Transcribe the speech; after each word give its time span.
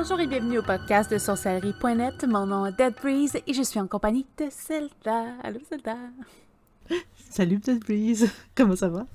Bonjour 0.00 0.20
et 0.20 0.28
bienvenue 0.28 0.58
au 0.58 0.62
podcast 0.62 1.10
de 1.10 1.18
sorcellerie.net. 1.18 2.24
Mon 2.28 2.46
nom 2.46 2.66
est 2.66 2.78
Dead 2.78 2.94
Breeze 2.94 3.36
et 3.44 3.52
je 3.52 3.64
suis 3.64 3.80
en 3.80 3.88
compagnie 3.88 4.24
de 4.38 4.44
Zelda. 4.48 5.24
Allô 5.42 5.58
Zelda? 5.68 5.96
Salut 7.28 7.56
Dead 7.56 7.80
Breeze. 7.80 8.30
Comment 8.54 8.76
ça 8.76 8.88
va? 8.88 9.06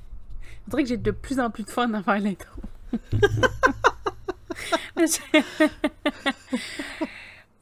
Je 0.66 0.71
dirais 0.71 0.84
que 0.84 0.89
j'ai 0.89 0.98
de 0.98 1.11
plus 1.11 1.39
en 1.39 1.49
plus 1.49 1.63
de 1.63 1.70
fun 1.70 1.93
à 1.93 2.04
faire 2.04 2.20
l'intro. 2.20 2.61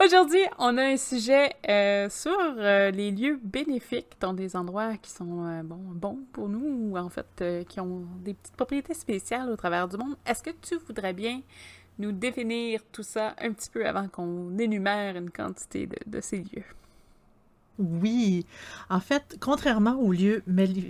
Aujourd'hui, 0.04 0.42
on 0.58 0.76
a 0.80 0.86
un 0.86 0.98
sujet 0.98 1.54
euh, 1.70 2.10
sur 2.10 2.36
euh, 2.36 2.90
les 2.90 3.12
lieux 3.12 3.40
bénéfiques, 3.44 4.18
dans 4.20 4.34
des 4.34 4.56
endroits 4.56 4.98
qui 4.98 5.12
sont 5.12 5.46
euh, 5.46 5.62
bon, 5.62 5.78
bons 5.78 6.18
pour 6.34 6.50
nous, 6.50 6.90
ou 6.90 6.98
en 6.98 7.10
fait 7.10 7.44
qui 7.70 7.80
ont 7.80 8.08
des 8.24 8.34
petites 8.34 8.56
propriétés 8.56 8.96
spéciales 8.96 9.52
au 9.52 9.56
travers 9.56 9.88
du 9.88 9.98
monde. 9.98 10.16
Est-ce 10.26 10.42
que 10.42 10.50
tu 10.60 10.76
voudrais 10.88 11.14
bien 11.14 11.42
nous 12.02 12.12
définir 12.12 12.82
tout 12.92 13.04
ça 13.04 13.36
un 13.40 13.54
petit 13.54 13.70
peu 13.70 13.86
avant 13.88 14.08
qu'on 14.08 14.58
énumère 14.58 15.16
une 15.16 15.30
quantité 15.30 15.88
de, 16.08 16.22
ces 16.22 16.38
lieux. 16.38 16.64
Oui, 17.80 18.46
en 18.90 19.00
fait, 19.00 19.38
contrairement 19.40 19.96
aux 19.96 20.12
lieux 20.12 20.44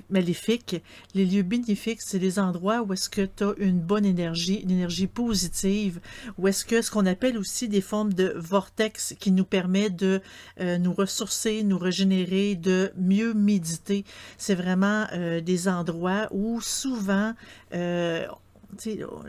maléfiques, 0.09 0.83
les 1.13 1.25
lieux 1.25 1.43
bénéfiques, 1.43 2.01
c'est 2.01 2.19
des 2.19 2.37
endroits 2.37 2.81
où 2.81 2.91
est-ce 2.91 3.09
que 3.09 3.21
tu 3.21 3.43
as 3.43 3.53
une 3.59 3.79
bonne 3.79 4.03
énergie, 4.03 4.55
une 4.55 4.71
énergie 4.71 5.07
positive, 5.07 6.01
où 6.37 6.47
est-ce 6.49 6.65
que 6.65 6.81
ce 6.81 6.91
qu'on 6.91 7.05
appelle 7.05 7.37
aussi 7.37 7.69
des 7.69 7.79
formes 7.79 8.13
de 8.13 8.33
vortex 8.35 9.15
qui 9.19 9.31
nous 9.31 9.45
permet 9.45 9.89
de 9.89 10.21
euh, 10.59 10.77
nous 10.79 10.91
ressourcer, 10.91 11.63
nous 11.63 11.77
régénérer, 11.77 12.55
de 12.55 12.91
mieux 12.97 13.33
méditer. 13.33 14.03
C'est 14.37 14.55
vraiment 14.55 15.05
euh, 15.13 15.39
des 15.39 15.69
endroits 15.69 16.27
où 16.31 16.59
souvent 16.59 17.33
euh, 17.73 18.25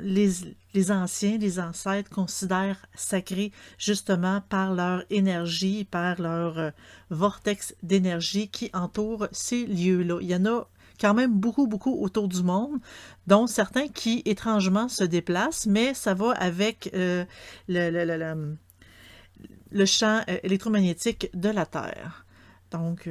les, 0.01 0.91
anciens, 0.91 1.39
les 1.39 1.61
ancêtres 1.61 2.11
considèrent 2.11 2.87
sacrés 2.95 3.53
justement 3.79 4.41
par 4.49 4.75
leur 4.75 5.05
énergie, 5.11 5.85
par 5.85 6.21
leur 6.21 6.59
euh, 6.59 6.71
vortex 7.11 7.75
d'énergie 7.83 8.49
qui 8.49 8.71
entoure 8.73 9.29
ces 9.33 9.67
lieux-là. 9.67 10.19
Il 10.21 10.29
y 10.29 10.37
en 10.37 10.47
a 10.47 10.69
quand 11.01 11.15
même 11.15 11.33
beaucoup, 11.33 11.67
beaucoup 11.67 12.03
autour 12.03 12.29
du 12.29 12.43
monde, 12.43 12.79
dont 13.27 13.47
certains 13.47 13.89
qui 13.89 14.23
étrangement 14.25 14.89
se 14.89 15.05
déplacent, 15.05 15.67
mais 15.67 15.95
ça 15.95 16.15
va 16.15 16.33
avec 16.33 16.91
euh, 16.95 17.25
le, 17.69 18.57
champ 19.85 20.23
euh, 20.29 20.39
électromagnétique 20.43 21.29
de 21.35 21.49
la 21.49 21.67
Terre. 21.67 22.25
Donc, 22.71 23.09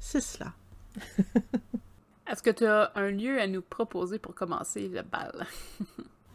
c'est 0.00 0.20
cela. 0.20 0.52
Est-ce 2.30 2.42
que 2.42 2.50
tu 2.50 2.66
as 2.66 2.92
un 2.94 3.10
lieu 3.10 3.40
à 3.40 3.46
nous 3.46 3.62
proposer 3.62 4.18
pour 4.18 4.34
commencer 4.34 4.88
le 4.88 5.02
bal? 5.02 5.46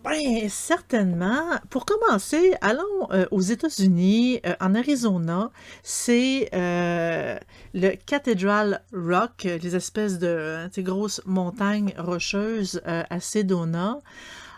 Bien, 0.04 0.50
certainement. 0.50 1.60
Pour 1.70 1.86
commencer, 1.86 2.56
allons 2.62 3.10
euh, 3.12 3.26
aux 3.32 3.42
États-Unis, 3.42 4.42
euh, 4.46 4.54
en 4.60 4.76
Arizona. 4.76 5.52
C'est 5.82 6.50
euh, 6.54 7.38
le 7.74 7.96
Cathedral 7.96 8.82
Rock, 8.92 9.44
les 9.44 9.76
espèces 9.76 10.20
de 10.20 10.68
grosses 10.80 11.22
montagnes 11.26 11.94
rocheuses 11.98 12.82
à 12.86 13.20
Sedona. 13.22 14.00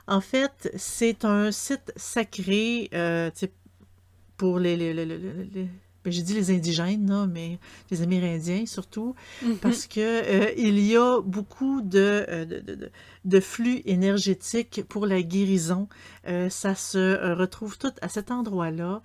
En 0.07 0.21
fait, 0.21 0.71
c'est 0.77 1.25
un 1.25 1.51
site 1.51 1.91
sacré 1.95 2.89
pour 4.37 4.59
les, 4.59 4.75
les, 4.77 4.93
les 4.93 5.05
ben, 5.05 5.69
j'ai 6.11 6.21
dit 6.21 6.33
les 6.33 6.51
indigènes, 6.51 7.27
mais 7.31 7.59
les 7.91 8.01
Amérindiens 8.01 8.65
surtout, 8.65 9.15
mm-hmm. 9.43 9.57
parce 9.57 9.87
que 9.87 9.99
euh, 9.99 10.51
il 10.57 10.79
y 10.79 10.95
a 10.95 11.21
beaucoup 11.21 11.79
euh, 11.79 12.45
de, 12.45 12.59
de, 12.59 12.91
de, 13.25 13.39
flux 13.39 13.81
énergétiques 13.85 14.83
pour 14.87 15.05
la 15.05 15.21
guérison. 15.21 15.87
Euh, 16.27 16.49
ça 16.49 16.75
se 16.75 17.33
retrouve 17.33 17.77
tout 17.77 17.91
à 18.01 18.09
cet 18.09 18.31
endroit-là. 18.31 19.01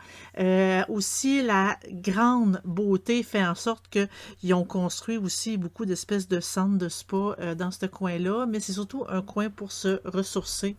aussi, 0.88 1.42
la 1.42 1.78
grande 1.90 2.60
beauté 2.64 3.22
fait 3.22 3.44
en 3.44 3.54
sorte 3.54 3.88
qu'ils 3.88 4.54
ont 4.54 4.64
construit 4.64 5.16
aussi 5.16 5.56
beaucoup 5.56 5.84
d'espèces 5.84 6.28
de 6.28 6.40
centres 6.40 6.78
de 6.78 6.88
spa 6.88 7.54
dans 7.56 7.70
ce 7.70 7.86
coin-là, 7.86 8.46
mais 8.46 8.60
c'est 8.60 8.72
surtout 8.72 9.04
un 9.08 9.22
coin 9.22 9.50
pour 9.50 9.72
se 9.72 10.00
ressourcer. 10.04 10.76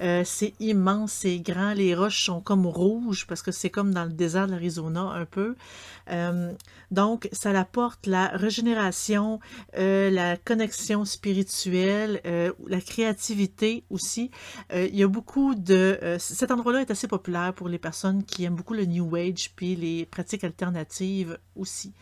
c'est 0.00 0.54
immense, 0.60 1.12
c'est 1.12 1.38
grand, 1.38 1.74
les 1.74 1.94
roches 1.94 2.24
sont 2.24 2.40
comme 2.40 2.66
rouges 2.66 3.26
parce 3.26 3.42
que 3.42 3.52
c'est 3.52 3.70
comme 3.70 3.92
dans 3.92 4.04
le 4.04 4.12
désert 4.12 4.46
de 4.46 4.52
l'Arizona 4.52 5.02
un 5.02 5.24
peu. 5.24 5.54
Euh, 6.10 6.52
donc, 6.90 7.28
ça 7.32 7.58
apporte 7.58 8.06
la 8.06 8.28
régénération, 8.28 9.40
euh, 9.76 10.10
la 10.10 10.36
connexion 10.36 11.04
spirituelle, 11.04 12.20
euh, 12.26 12.52
la 12.66 12.80
créativité 12.80 13.84
aussi. 13.90 14.30
il 14.74 14.94
y 14.94 15.02
a 15.02 15.08
beaucoup 15.08 15.54
de... 15.54 16.16
cet 16.18 16.50
endroit-là 16.50 16.80
est 16.80 16.90
assez 16.90 17.08
populaire 17.08 17.54
pour 17.54 17.68
les 17.68 17.78
personnes 17.78 18.24
qui 18.24 18.44
aiment 18.44 18.54
beaucoup 18.54 18.74
le 18.74 18.84
New 18.84 19.14
Age, 19.16 19.52
puis 19.56 19.76
les 19.76 20.06
pratiques 20.06 20.44
alternatives 20.44 21.38
aussi 21.56 21.92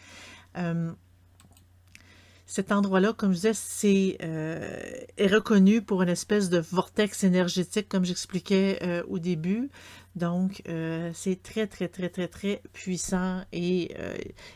cet 2.44 2.70
endroit-là, 2.70 3.14
comme 3.14 3.30
je 3.30 3.36
disais, 3.36 3.54
c'est, 3.54 4.18
est 4.20 5.26
reconnu 5.26 5.80
pour 5.80 6.02
une 6.02 6.10
espèce 6.10 6.50
de 6.50 6.58
vortex 6.58 7.24
énergétique, 7.24 7.88
comme 7.88 8.04
j'expliquais 8.04 9.02
au 9.08 9.18
début. 9.18 9.70
Donc, 10.14 10.62
euh, 10.68 11.10
c'est 11.14 11.42
très, 11.42 11.66
très, 11.66 11.88
très, 11.88 12.08
très, 12.08 12.28
très 12.28 12.62
puissant 12.72 13.42
et 13.52 13.94
euh, 13.98 14.14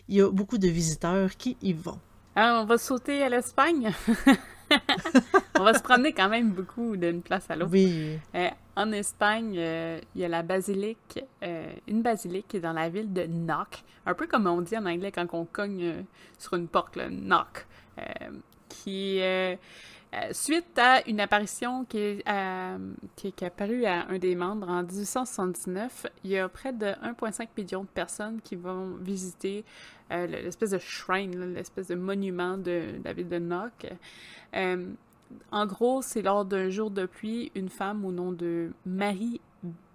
il 0.08 0.16
y 0.16 0.20
a 0.20 0.30
beaucoup 0.30 0.58
de 0.58 0.68
visiteurs 0.68 1.30
qui 1.36 1.56
y 1.62 1.72
vont. 1.72 1.98
Alors, 2.34 2.62
on 2.62 2.66
va 2.66 2.76
sauter 2.76 3.22
à 3.22 3.30
l'Espagne? 3.30 3.90
on 5.58 5.64
va 5.64 5.72
se 5.72 5.82
promener 5.82 6.12
quand 6.12 6.28
même 6.28 6.50
beaucoup 6.50 6.96
d'une 6.98 7.22
place 7.22 7.50
à 7.50 7.56
l'autre. 7.56 7.72
Oui. 7.72 8.18
Euh, 8.34 8.48
en 8.76 8.92
Espagne, 8.92 9.54
il 9.54 10.20
y 10.20 10.24
a 10.24 10.28
la 10.28 10.42
basilique, 10.42 11.24
une 11.40 12.02
basilique 12.02 12.48
qui 12.48 12.58
est 12.58 12.60
dans 12.60 12.74
la 12.74 12.90
ville 12.90 13.10
de 13.10 13.24
Knock. 13.24 13.82
Un 14.04 14.12
peu 14.12 14.26
comme 14.26 14.46
on 14.46 14.60
dit 14.60 14.76
en 14.76 14.84
anglais 14.84 15.10
quand 15.10 15.26
on 15.32 15.46
cogne 15.46 16.04
sur 16.38 16.54
une 16.54 16.68
porte, 16.68 16.96
là, 16.96 17.08
Knock. 17.08 17.66
qui 18.68 19.16
est 19.16 19.58
euh, 20.16 20.32
suite 20.32 20.78
à 20.78 21.06
une 21.06 21.20
apparition 21.20 21.84
qui 21.84 21.98
est, 21.98 22.28
euh, 22.28 22.78
qui, 23.16 23.26
est, 23.26 23.42
apparue 23.42 23.84
à 23.84 24.06
un 24.08 24.18
des 24.18 24.34
membres 24.34 24.68
en 24.68 24.82
1879, 24.82 26.06
il 26.24 26.30
y 26.30 26.38
a 26.38 26.48
près 26.48 26.72
de 26.72 26.86
1,5 26.86 27.48
million 27.56 27.82
de 27.82 27.88
personnes 27.88 28.40
qui 28.42 28.56
vont 28.56 28.96
visiter 29.00 29.64
euh, 30.12 30.26
l'espèce 30.26 30.70
de 30.70 30.78
shrine, 30.78 31.52
l'espèce 31.52 31.88
de 31.88 31.96
monument 31.96 32.56
de, 32.56 32.94
la 33.04 33.12
ville 33.12 33.28
de 33.28 33.38
Knock. 33.38 33.86
en 35.52 35.66
gros, 35.66 36.00
c'est 36.00 36.22
lors 36.22 36.46
d'un 36.46 36.70
jour 36.70 36.90
de 36.90 37.04
pluie, 37.04 37.52
une 37.54 37.68
femme 37.68 38.04
au 38.04 38.12
nom 38.12 38.32
de 38.32 38.70
Marie 38.86 39.40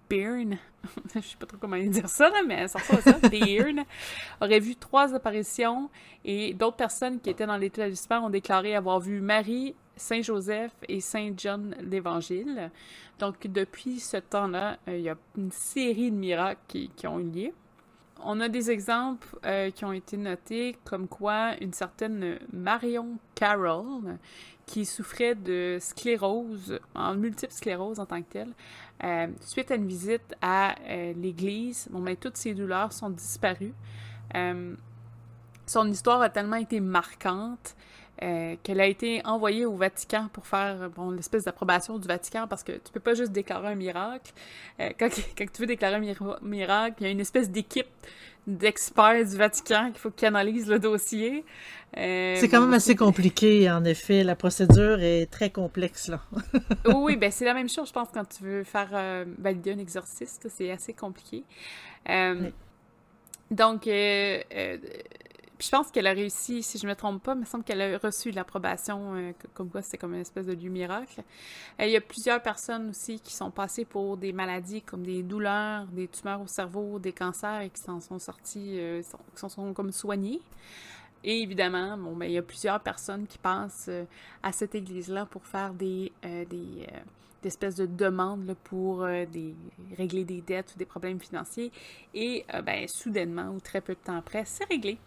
Byrne, 0.08 0.58
je 1.14 1.20
sais 1.20 1.36
pas 1.36 1.46
trop 1.46 1.56
comment 1.58 1.78
dire 1.78 2.08
ça, 2.08 2.30
mais 2.46 2.68
ça 2.68 2.78
ressemble 2.78 3.00
à 3.00 3.20
ça, 3.20 3.28
Byrne, 3.30 3.84
aurait 4.40 4.60
vu 4.60 4.76
trois 4.76 5.14
apparitions 5.14 5.90
et 6.24 6.54
d'autres 6.54 6.76
personnes 6.76 7.18
qui 7.18 7.30
étaient 7.30 7.46
dans 7.46 7.56
l'établissement 7.56 8.26
ont 8.26 8.30
déclaré 8.30 8.76
avoir 8.76 9.00
vu 9.00 9.20
Marie 9.20 9.74
Saint 10.02 10.20
Joseph 10.20 10.72
et 10.88 11.00
Saint 11.00 11.32
John 11.36 11.76
l'Évangile. 11.80 12.70
Donc, 13.20 13.46
depuis 13.46 14.00
ce 14.00 14.16
temps-là, 14.16 14.78
euh, 14.88 14.96
il 14.96 15.02
y 15.02 15.08
a 15.08 15.16
une 15.38 15.52
série 15.52 16.10
de 16.10 16.16
miracles 16.16 16.60
qui, 16.96 17.06
ont 17.06 17.20
eu 17.20 17.30
lieu. 17.30 17.50
On 18.24 18.40
a 18.40 18.48
des 18.48 18.70
exemples 18.70 19.28
euh, 19.46 19.70
qui 19.70 19.84
ont 19.84 19.92
été 19.92 20.16
notés, 20.16 20.76
comme 20.84 21.06
quoi 21.06 21.52
une 21.60 21.72
certaine 21.72 22.38
Marion 22.52 23.16
Carroll, 23.36 24.18
qui 24.66 24.84
souffrait 24.84 25.36
de 25.36 25.78
sclérose, 25.80 26.80
en 26.96 27.14
multiple 27.14 27.52
sclérose 27.52 28.00
en 28.00 28.06
tant 28.06 28.22
que 28.22 28.28
telle, 28.28 28.52
euh, 29.04 29.28
suite 29.40 29.70
à 29.70 29.76
une 29.76 29.86
visite 29.86 30.34
à 30.42 30.74
l'église, 31.14 31.88
bon, 31.90 32.00
ben, 32.00 32.16
toutes 32.16 32.36
ses 32.36 32.54
douleurs 32.54 32.92
sont 32.92 33.10
disparues. 33.10 33.74
son 35.66 35.88
histoire 35.88 36.22
a 36.22 36.28
tellement 36.28 36.56
été 36.56 36.80
marquante 36.80 37.76
euh, 38.22 38.54
qu'elle 38.62 38.80
a 38.80 38.86
été 38.86 39.20
envoyée 39.24 39.64
au 39.64 39.74
Vatican 39.74 40.28
pour 40.32 40.46
faire 40.46 40.90
bon, 40.90 41.10
l'espèce 41.10 41.44
d'approbation 41.44 41.98
du 41.98 42.06
Vatican 42.06 42.46
parce 42.46 42.62
que 42.62 42.72
tu 42.72 42.92
peux 42.92 43.00
pas 43.00 43.14
juste 43.14 43.32
déclarer 43.32 43.68
un 43.68 43.74
miracle. 43.74 44.32
Euh, 44.78 44.90
quand, 44.98 45.08
tu 45.36 45.60
veux 45.60 45.66
déclarer 45.66 45.96
un 45.96 46.38
miracle, 46.42 46.96
il 47.00 47.04
y 47.04 47.06
a 47.06 47.10
une 47.10 47.20
espèce 47.20 47.50
d'équipe 47.50 47.88
d'experts 48.46 49.24
du 49.24 49.36
Vatican 49.36 49.86
qu'il 49.90 49.98
faut 49.98 50.10
qu'ils 50.10 50.28
analysent 50.28 50.68
le 50.68 50.78
dossier. 50.78 51.44
Euh, 51.96 52.36
c'est 52.36 52.48
quand 52.48 52.60
même 52.60 52.74
assez 52.74 52.94
compliqué, 52.96 53.68
en 53.70 53.84
effet. 53.84 54.22
La 54.22 54.36
procédure 54.36 55.00
est 55.00 55.26
très 55.26 55.50
complexe, 55.50 56.08
là. 56.08 56.20
oui, 56.94 57.16
ben 57.16 57.32
c'est 57.32 57.44
la 57.44 57.54
même 57.54 57.68
chose, 57.68 57.88
je 57.88 57.92
pense, 57.92 58.08
quand 58.12 58.28
tu 58.28 58.44
veux 58.44 58.62
faire 58.62 59.24
valider 59.38 59.72
un 59.72 59.78
exorciste. 59.78 60.48
C'est 60.48 60.70
assez 60.70 60.92
compliqué. 60.92 61.44
Donc, 63.50 63.88
je 65.62 65.68
pense 65.68 65.92
qu'elle 65.92 66.08
a 66.08 66.12
réussi, 66.12 66.62
si 66.62 66.76
je 66.76 66.84
ne 66.84 66.90
me 66.90 66.96
trompe 66.96 67.22
pas, 67.22 67.34
il 67.34 67.40
me 67.40 67.44
semble 67.44 67.62
qu'elle 67.62 67.80
a 67.80 67.96
reçu 67.98 68.32
l'approbation, 68.32 69.14
euh, 69.14 69.32
comme 69.54 69.70
quoi 69.70 69.80
c'était 69.80 69.96
comme 69.96 70.14
une 70.14 70.22
espèce 70.22 70.46
de 70.46 70.54
lieu 70.54 70.70
miracle. 70.70 71.22
Euh, 71.80 71.86
il 71.86 71.92
y 71.92 71.96
a 71.96 72.00
plusieurs 72.00 72.42
personnes 72.42 72.90
aussi 72.90 73.20
qui 73.20 73.32
sont 73.32 73.52
passées 73.52 73.84
pour 73.84 74.16
des 74.16 74.32
maladies 74.32 74.82
comme 74.82 75.04
des 75.04 75.22
douleurs, 75.22 75.86
des 75.86 76.08
tumeurs 76.08 76.40
au 76.40 76.48
cerveau, 76.48 76.98
des 76.98 77.12
cancers 77.12 77.60
et 77.60 77.70
qui 77.70 77.80
s'en 77.80 78.00
sont 78.00 78.18
sortis, 78.18 78.74
euh, 78.80 79.02
qui 79.02 79.40
s'en 79.40 79.48
sont 79.48 79.72
comme 79.72 79.92
soignés. 79.92 80.40
Et 81.22 81.42
évidemment, 81.42 81.96
bon, 81.96 82.16
ben, 82.16 82.26
il 82.26 82.32
y 82.32 82.38
a 82.38 82.42
plusieurs 82.42 82.80
personnes 82.80 83.28
qui 83.28 83.38
passent 83.38 83.88
à 84.42 84.50
cette 84.50 84.74
église-là 84.74 85.26
pour 85.26 85.46
faire 85.46 85.72
des, 85.72 86.10
des 86.24 86.88
espèces 87.44 87.76
de 87.76 87.86
demandes 87.86 88.56
pour 88.64 89.02
régler 89.02 90.24
des 90.24 90.40
dettes 90.40 90.72
ou 90.74 90.78
des 90.78 90.84
problèmes 90.84 91.20
financiers. 91.20 91.70
Et 92.12 92.44
ben, 92.64 92.88
soudainement, 92.88 93.50
ou 93.50 93.60
très 93.60 93.80
peu 93.80 93.94
de 93.94 94.00
temps 94.00 94.16
après, 94.16 94.42
c'est 94.46 94.64
réglé. 94.64 94.98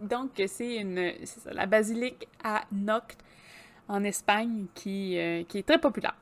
Donc, 0.00 0.42
c'est 0.46 0.76
une 0.76 1.12
la 1.52 1.66
basilique 1.66 2.28
à 2.42 2.64
Noct 2.72 3.18
en 3.90 4.04
Espagne 4.04 4.66
qui, 4.74 5.18
euh, 5.18 5.42
qui 5.48 5.58
est 5.58 5.62
très 5.64 5.78
populaire. 5.78 6.14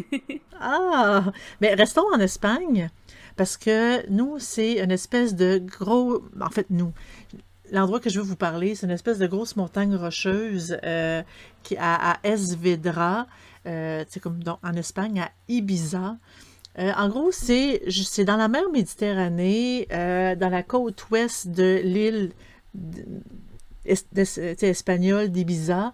ah, 0.60 1.24
mais 1.60 1.72
restons 1.74 2.04
en 2.12 2.18
Espagne 2.18 2.90
parce 3.36 3.56
que 3.56 4.08
nous, 4.10 4.38
c'est 4.40 4.82
une 4.82 4.90
espèce 4.90 5.34
de 5.36 5.58
gros... 5.58 6.24
En 6.40 6.50
fait, 6.50 6.66
nous, 6.70 6.92
l'endroit 7.70 8.00
que 8.00 8.10
je 8.10 8.18
veux 8.18 8.26
vous 8.26 8.36
parler, 8.36 8.74
c'est 8.74 8.86
une 8.86 8.92
espèce 8.92 9.18
de 9.18 9.28
grosse 9.28 9.54
montagne 9.54 9.94
rocheuse 9.94 10.76
euh, 10.82 11.22
qui 11.62 11.76
à, 11.78 12.18
Esvedra, 12.24 13.28
euh, 13.66 14.04
c'est 14.08 14.18
comme 14.18 14.42
dans, 14.42 14.58
en 14.64 14.72
Espagne, 14.72 15.20
à 15.20 15.30
Ibiza. 15.46 16.16
en 16.76 17.08
gros, 17.08 17.30
c'est 17.30 18.24
dans 18.24 18.36
la 18.36 18.48
mer 18.48 18.64
Méditerranée, 18.72 19.86
dans 19.88 20.50
la 20.50 20.64
côte 20.64 21.08
ouest 21.10 21.46
de 21.48 21.80
l'île 21.84 22.32
espagnole 23.86 25.28
d'Ibiza. 25.28 25.92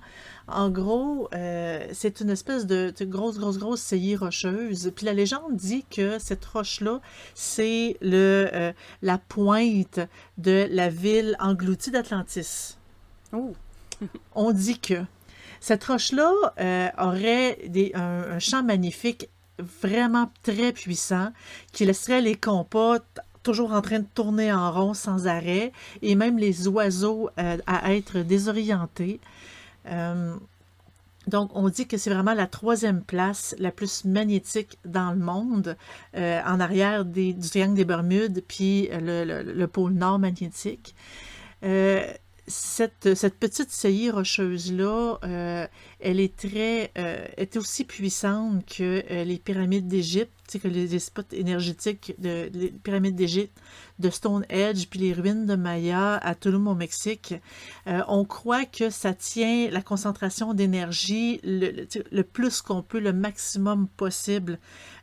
En 0.49 0.71
gros, 0.71 1.29
euh, 1.35 1.87
c'est 1.93 2.21
une 2.21 2.31
espèce 2.31 2.67
de, 2.67 2.93
grosse, 3.03 3.39
grosse, 3.39 3.59
grosse 3.59 3.81
saillie 3.81 4.17
rocheuse. 4.17 4.93
Puis 4.95 5.07
la 5.07 5.13
légende 5.13 5.57
dit 5.57 5.85
que 5.91 6.19
cette 6.19 6.45
roche-là, 6.45 7.01
c'est 7.35 7.97
le 8.01 8.49
euh, 8.53 8.73
la 9.03 9.19
pointe 9.19 10.01
de 10.39 10.67
la 10.71 10.89
ville 10.89 11.37
engloutie 11.39 11.91
d'Atlantis. 11.91 12.77
Oh. 13.33 13.53
On 14.35 14.53
dit 14.53 14.79
que 14.81 15.03
cette 15.61 15.85
roche-là 15.85 16.33
euh, 16.59 16.89
aurait 16.99 17.59
des, 17.69 17.93
un, 17.95 18.39
champ 18.39 18.63
magnifique 18.63 19.29
vraiment 19.59 20.33
très 20.43 20.73
puissant 20.73 21.33
qui 21.73 21.85
laisserait 21.85 22.23
les 22.23 22.35
compotes 22.35 23.21
toujours 23.43 23.73
en 23.73 23.81
train 23.81 24.01
de 24.01 24.07
tourner 24.15 24.53
en 24.53 24.71
rond 24.71 24.95
sans 24.95 25.27
arrêt 25.27 25.73
et 26.03 26.15
même 26.15 26.39
les 26.39 26.69
oiseaux 26.69 27.31
à 27.37 27.95
être 27.95 28.19
désorientés. 28.19 29.21
Euh, 29.87 30.37
donc, 31.27 31.51
on 31.55 31.69
dit 31.69 31.87
que 31.87 31.97
c'est 31.97 32.11
vraiment 32.11 32.35
la 32.35 32.47
troisième 32.47 33.03
place 33.03 33.55
la 33.59 33.71
plus 33.71 34.05
magnétique 34.05 34.79
dans 34.85 35.13
le 35.13 35.19
monde, 35.19 35.77
euh, 36.17 36.41
en 36.45 36.61
arrière 36.61 37.05
du 37.05 37.39
triangle 37.39 37.75
des 37.75 37.85
Bermudes, 37.85 38.43
puis 38.47 38.89
le, 38.91 39.67
pôle 39.67 39.93
nord 39.93 40.19
magnétique. 40.19 40.95
Euh, 41.63 42.05
cette, 42.47 43.15
cette, 43.15 43.39
petite 43.39 43.71
saillie 43.71 44.11
rocheuse-là, 44.11 45.69
elle 46.01 46.19
est 46.19 46.37
très, 46.37 46.91
est 47.37 47.57
aussi 47.57 47.85
puissante 47.85 48.65
que 48.67 49.05
les 49.23 49.39
pyramides 49.39 49.87
d'Égypte, 49.87 50.33
que 50.59 50.69
les, 50.69 50.99
spots 50.99 51.23
énergétiques 51.33 52.15
de, 52.19 52.49
des 52.49 52.69
pyramides 52.71 53.17
d'Égypte 53.17 53.57
de 54.01 54.11
Stonehenge 54.11 54.89
puis 54.89 54.99
les 54.99 55.13
ruines 55.13 55.47
de 55.47 55.55
Maya 55.55 56.17
à 56.17 56.35
Tulum 56.35 56.67
au 56.67 56.75
Mexique, 56.75 57.35
euh, 57.87 58.01
on 58.09 58.25
croit 58.25 58.65
que 58.65 58.91
ça 58.91 59.13
tient 59.13 59.71
la 59.71 59.83
concentration 59.83 60.55
d'énergie 60.55 61.41
le, 61.45 62.23
plus 62.23 62.63
qu'on 62.63 62.83
peut, 62.83 62.99
le 62.99 63.13
maximum 63.13 63.89
possible 63.89 64.59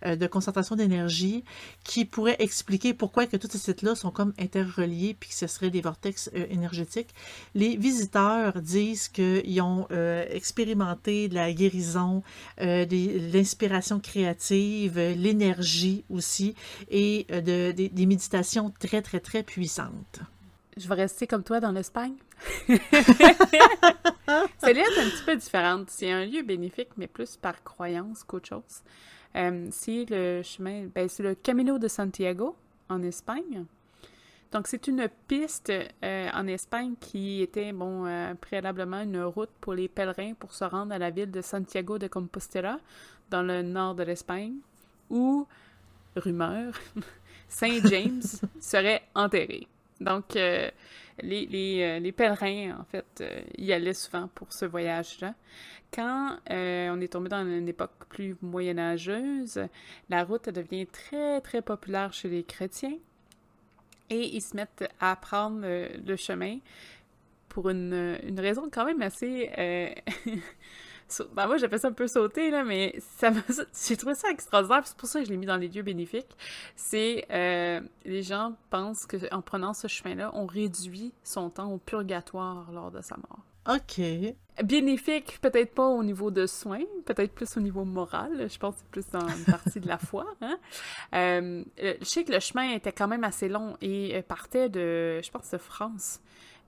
euh, 0.05 0.15
de 0.15 0.27
concentration 0.27 0.75
d'énergie, 0.75 1.43
qui 1.83 2.05
pourrait 2.05 2.37
expliquer 2.39 2.93
pourquoi 2.93 3.27
que 3.27 3.37
tous 3.37 3.49
ces 3.49 3.59
sites-là 3.59 3.95
sont 3.95 4.11
comme 4.11 4.33
interreliés 4.39 5.15
puis 5.17 5.29
que 5.29 5.35
ce 5.35 5.47
serait 5.47 5.69
des 5.69 5.81
vortex 5.81 6.29
euh, 6.35 6.45
énergétiques. 6.49 7.13
Les 7.53 7.77
visiteurs 7.77 8.61
disent 8.61 9.07
qu'ils 9.07 9.61
ont 9.61 9.87
expérimenté 10.29 11.29
de 11.29 11.35
la 11.35 11.53
guérison, 11.53 12.23
l'inspiration 12.57 13.99
créative, 13.99 14.97
l'énergie 14.97 15.36
aussi 16.09 16.55
et 16.89 17.25
de, 17.29 17.71
des 17.71 18.05
méditations 18.05 18.71
très, 18.79 19.01
très, 19.01 19.19
très 19.19 19.43
puissante. 19.43 20.21
Je 20.77 20.87
vais 20.87 20.95
rester 20.95 21.25
comme 21.25 21.43
toi 21.43 21.59
dans 21.59 21.71
l'Espagne. 21.71 22.13
Celle-là 22.67 24.83
est 24.83 24.99
un 24.99 25.09
petit 25.09 25.23
peu 25.25 25.35
différente. 25.35 25.89
C'est 25.89 26.11
un 26.11 26.23
lieu 26.23 26.43
bénéfique, 26.43 26.89
mais 26.97 27.07
plus 27.07 27.35
par 27.35 27.63
croyance 27.63 28.23
qu'autre 28.23 28.49
chose. 28.49 28.83
Euh, 29.35 29.67
c'est 29.71 30.05
le 30.09 30.43
chemin, 30.43 30.87
ben, 30.93 31.09
c'est 31.09 31.23
le 31.23 31.33
Camino 31.33 31.79
de 31.79 31.87
Santiago 31.87 32.55
en 32.89 33.01
Espagne. 33.01 33.65
Donc, 34.51 34.67
c'est 34.67 34.87
une 34.87 35.09
piste 35.27 35.71
euh, 35.71 36.29
en 36.33 36.47
Espagne 36.47 36.93
qui 36.99 37.41
était, 37.41 37.73
bon, 37.73 38.05
euh, 38.05 38.35
préalablement 38.35 39.01
une 39.01 39.23
route 39.23 39.49
pour 39.59 39.73
les 39.73 39.87
pèlerins 39.87 40.35
pour 40.35 40.53
se 40.53 40.63
rendre 40.63 40.93
à 40.93 40.99
la 40.99 41.09
ville 41.09 41.31
de 41.31 41.41
Santiago 41.41 41.97
de 41.97 42.07
Compostela, 42.07 42.79
dans 43.29 43.41
le 43.41 43.61
nord 43.61 43.95
de 43.95 44.03
l'Espagne, 44.03 44.53
où, 45.09 45.47
rumeur, 46.15 46.73
Saint 47.47 47.79
James 47.85 48.21
serait 48.59 49.03
enterré. 49.15 49.67
Donc, 49.99 50.35
euh, 50.35 50.69
les, 51.21 51.47
euh, 51.81 51.99
les, 51.99 52.11
pèlerins, 52.11 52.77
en 52.79 52.83
fait, 52.83 53.05
euh, 53.21 53.41
y 53.57 53.73
allaient 53.73 53.93
souvent 53.93 54.27
pour 54.27 54.53
ce 54.53 54.65
voyage-là. 54.65 55.33
Quand 55.91 56.37
on 56.49 56.99
est 56.99 57.13
tombé 57.13 57.29
dans 57.29 57.47
une 57.47 57.69
époque 57.69 57.93
plus 58.09 58.35
moyenâgeuse, 58.41 59.67
la 60.09 60.25
route 60.25 60.49
devient 60.49 60.85
très, 60.85 61.39
très 61.39 61.61
populaire 61.61 62.11
chez 62.11 62.27
les 62.27 62.43
chrétiens 62.43 62.97
et 64.09 64.35
ils 64.35 64.41
se 64.41 64.53
mettent 64.53 64.89
à 64.99 65.15
prendre 65.15 65.61
le 65.61 66.15
chemin 66.17 66.57
pour 67.47 67.69
une, 67.69 68.17
une, 68.21 68.39
raison 68.41 68.69
quand 68.69 68.83
même 68.83 69.01
assez 69.01 69.49
Ben 71.33 71.47
moi, 71.47 71.57
j'appelle 71.57 71.79
ça 71.79 71.87
un 71.87 71.93
peu 71.93 72.07
sauter, 72.07 72.51
là, 72.51 72.63
mais 72.63 72.95
ça 73.17 73.31
j'ai 73.87 73.97
trouvé 73.97 74.15
ça 74.15 74.29
extraordinaire, 74.29 74.81
c'est 74.85 74.97
pour 74.97 75.07
ça 75.07 75.19
que 75.19 75.25
je 75.25 75.31
l'ai 75.31 75.37
mis 75.37 75.45
dans 75.45 75.57
les 75.57 75.67
lieux 75.67 75.83
bénéfiques. 75.83 76.35
C'est, 76.75 77.25
euh, 77.31 77.81
les 78.05 78.23
gens 78.23 78.55
pensent 78.69 79.05
qu'en 79.05 79.41
prenant 79.41 79.73
ce 79.73 79.87
chemin-là, 79.87 80.31
on 80.33 80.45
réduit 80.45 81.13
son 81.23 81.49
temps 81.49 81.71
au 81.71 81.77
purgatoire 81.77 82.71
lors 82.71 82.91
de 82.91 83.01
sa 83.01 83.15
mort. 83.17 83.39
OK. 83.69 84.01
Bénéfique, 84.63 85.39
peut-être 85.41 85.73
pas 85.73 85.85
au 85.85 86.03
niveau 86.03 86.31
de 86.31 86.45
soins, 86.45 86.83
peut-être 87.05 87.33
plus 87.33 87.57
au 87.57 87.59
niveau 87.59 87.83
moral. 87.83 88.49
Je 88.49 88.57
pense 88.57 88.75
que 88.75 88.81
c'est 88.81 88.89
plus 88.89 89.09
dans 89.11 89.27
une 89.27 89.45
partie 89.45 89.79
de 89.79 89.87
la 89.87 89.97
foi. 89.97 90.25
Hein? 90.41 90.57
Euh, 91.13 91.63
je 91.77 92.05
sais 92.05 92.23
que 92.23 92.31
le 92.31 92.39
chemin 92.39 92.71
était 92.71 92.93
quand 92.93 93.07
même 93.07 93.25
assez 93.25 93.49
long 93.49 93.75
et 93.81 94.21
partait 94.27 94.69
de, 94.69 95.21
je 95.21 95.29
pense, 95.29 95.51
de 95.51 95.57
France 95.57 96.21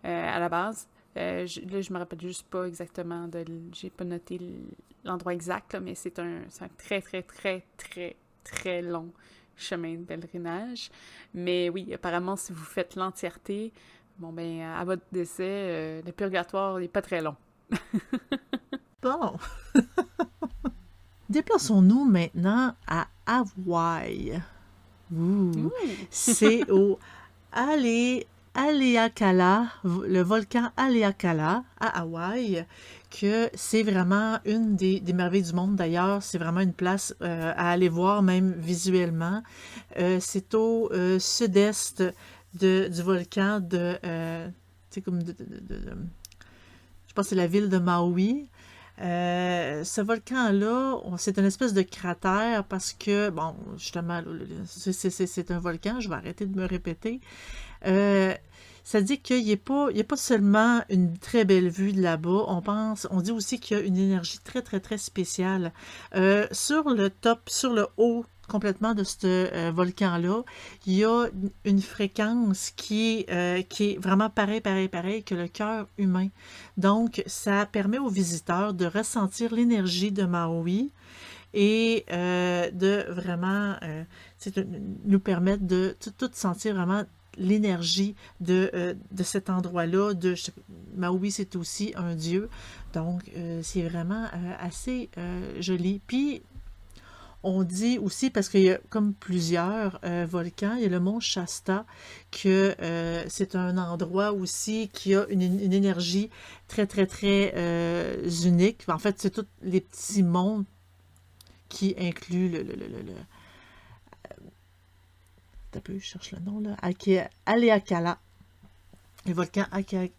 euh, 0.05 0.35
à 0.35 0.39
la 0.39 0.49
base. 0.49 0.87
Euh, 1.17 1.45
je, 1.45 1.61
là, 1.61 1.81
je 1.81 1.91
me 1.91 1.97
rappelle 1.97 2.21
juste 2.21 2.47
pas 2.47 2.65
exactement, 2.65 3.27
de, 3.27 3.43
j'ai 3.73 3.89
pas 3.89 4.03
noté 4.03 4.39
l'endroit 5.03 5.33
exact, 5.33 5.75
mais 5.81 5.95
c'est 5.95 6.19
un, 6.19 6.41
un, 6.61 6.67
très, 6.77 7.01
très, 7.01 7.23
très, 7.23 7.63
très, 7.77 8.15
très 8.43 8.81
long 8.81 9.11
chemin 9.55 9.95
de 9.95 10.03
pèlerinage. 10.03 10.89
Mais 11.33 11.69
oui, 11.69 11.93
apparemment, 11.93 12.35
si 12.35 12.53
vous 12.53 12.63
faites 12.63 12.95
l'entièreté, 12.95 13.73
bon, 14.17 14.31
ben, 14.31 14.61
à 14.61 14.83
votre 14.85 15.03
décès, 15.11 15.43
euh, 15.43 16.01
le 16.05 16.11
purgatoire 16.11 16.79
n'est 16.79 16.87
pas 16.87 17.01
très 17.01 17.21
long. 17.21 17.35
bon. 19.01 19.37
Déplaçons-nous 21.29 22.05
maintenant 22.05 22.73
à 22.87 23.07
Hawaï. 23.25 24.41
C'est 26.09 26.69
au 26.71 26.99
Allez 27.51 28.27
Haleakala, 28.55 29.67
le 29.83 30.21
volcan 30.21 30.71
Haleakala 30.75 31.63
à 31.79 32.01
Hawaï, 32.01 32.65
que 33.09 33.49
c'est 33.53 33.83
vraiment 33.83 34.39
une 34.45 34.75
des, 34.75 35.01
merveilles 35.13 35.43
du 35.43 35.53
monde 35.53 35.75
d'ailleurs. 35.75 36.23
C'est 36.23 36.37
vraiment 36.37 36.61
une 36.61 36.73
place 36.73 37.15
euh, 37.21 37.53
à 37.55 37.71
aller 37.71 37.89
voir, 37.89 38.21
même 38.21 38.53
visuellement. 38.57 39.43
Euh, 39.97 40.17
c'est 40.19 40.53
au 40.55 40.91
euh, 40.91 41.19
sud-est 41.19 42.03
du 42.53 43.01
volcan 43.03 43.59
de, 43.59 43.97
comme 45.05 45.21
de, 45.21 45.35
je 47.07 47.13
pense 47.13 47.25
que 47.25 47.29
c'est 47.29 47.35
la 47.35 47.47
ville 47.47 47.69
de 47.69 47.77
Maui. 47.77 48.47
ce 48.97 50.01
volcan-là, 50.01 50.97
c'est 51.17 51.37
une 51.37 51.45
espèce 51.45 51.73
de 51.73 51.83
cratère 51.83 52.63
parce 52.63 52.93
que, 52.93 53.29
bon, 53.29 53.55
justement, 53.77 54.21
c'est 54.65 55.51
un 55.51 55.59
volcan, 55.59 55.99
je 55.99 56.09
vais 56.09 56.15
arrêter 56.15 56.47
de 56.47 56.59
me 56.59 56.65
répéter. 56.65 57.21
Euh, 57.85 58.33
ça 58.83 59.01
dit 59.01 59.19
qu'il 59.19 59.43
n'y 59.43 59.53
a, 59.53 59.57
pas, 59.57 59.89
a 59.89 60.03
pas 60.03 60.17
seulement 60.17 60.81
une 60.89 61.17
très 61.17 61.45
belle 61.45 61.69
vue 61.69 61.93
de 61.93 62.01
là-bas, 62.01 62.45
on 62.47 62.61
pense, 62.61 63.07
on 63.11 63.21
dit 63.21 63.31
aussi 63.31 63.59
qu'il 63.59 63.77
y 63.77 63.79
a 63.79 63.83
une 63.83 63.97
énergie 63.97 64.39
très, 64.43 64.61
très, 64.61 64.79
très 64.79 64.97
spéciale. 64.97 65.71
Euh, 66.15 66.47
sur 66.51 66.89
le 66.89 67.09
top, 67.09 67.49
sur 67.49 67.73
le 67.73 67.87
haut 67.97 68.25
complètement 68.47 68.95
de 68.95 69.03
ce 69.03 69.27
euh, 69.27 69.71
volcan-là, 69.71 70.41
il 70.87 70.93
y 70.95 71.05
a 71.05 71.27
une 71.65 71.81
fréquence 71.83 72.71
qui, 72.75 73.27
qui 73.69 73.91
est 73.91 74.01
vraiment 74.01 74.31
pareil, 74.31 74.59
pareil, 74.59 74.87
pareil 74.87 75.23
que 75.23 75.35
le 75.35 75.47
cœur 75.47 75.87
humain. 75.99 76.29
Donc, 76.77 77.21
ça 77.27 77.67
permet 77.67 77.99
aux 77.99 78.09
visiteurs 78.09 78.73
de 78.73 78.87
ressentir 78.87 79.53
l'énergie 79.53 80.11
de 80.11 80.23
Maui 80.23 80.91
et 81.53 82.05
de 82.09 83.11
vraiment 83.11 83.75
nous 85.05 85.19
permettre 85.19 85.67
de 85.67 85.95
tout 86.17 86.29
sentir 86.33 86.73
vraiment 86.73 87.03
l'énergie 87.39 88.15
de, 88.39 88.95
de 89.11 89.23
cet 89.23 89.49
endroit-là. 89.49 90.13
De 90.13 90.35
Maui, 90.95 91.31
c'est 91.31 91.55
aussi 91.55 91.93
un 91.95 92.13
dieu. 92.13 92.49
Donc, 92.93 93.23
c'est 93.63 93.81
vraiment 93.83 94.27
assez 94.59 95.09
joli. 95.59 96.01
Puis, 96.05 96.43
on 97.43 97.63
dit 97.63 97.97
aussi, 97.99 98.29
parce 98.29 98.49
qu'il 98.49 98.61
y 98.61 98.69
a 98.69 98.79
comme 98.89 99.13
plusieurs 99.13 99.99
euh, 100.03 100.25
volcans, 100.29 100.75
il 100.75 100.83
y 100.83 100.85
a 100.85 100.89
le 100.89 100.99
mont 100.99 101.19
Shasta, 101.19 101.85
que 102.31 102.75
euh, 102.81 103.23
c'est 103.29 103.55
un 103.55 103.77
endroit 103.77 104.33
aussi 104.33 104.89
qui 104.91 105.15
a 105.15 105.25
une, 105.29 105.41
énergie 105.41 106.29
très, 106.67 106.85
très, 106.85 107.05
très 107.05 107.53
euh, 107.55 108.29
unique. 108.43 108.83
En 108.89 108.99
fait, 108.99 109.15
c'est 109.19 109.29
tous 109.29 109.47
les 109.61 109.81
petits 109.81 110.23
monts 110.23 110.65
qui 111.69 111.95
incluent 111.97 112.49
le, 112.49 112.63
je 115.87 115.99
cherche 115.99 116.31
le 116.31 116.39
nom, 116.39 116.59
là. 116.59 116.75
Aleakala. 117.45 118.19
Le 119.25 119.33
volcan 119.33 119.65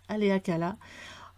Aleakala. 0.09 0.77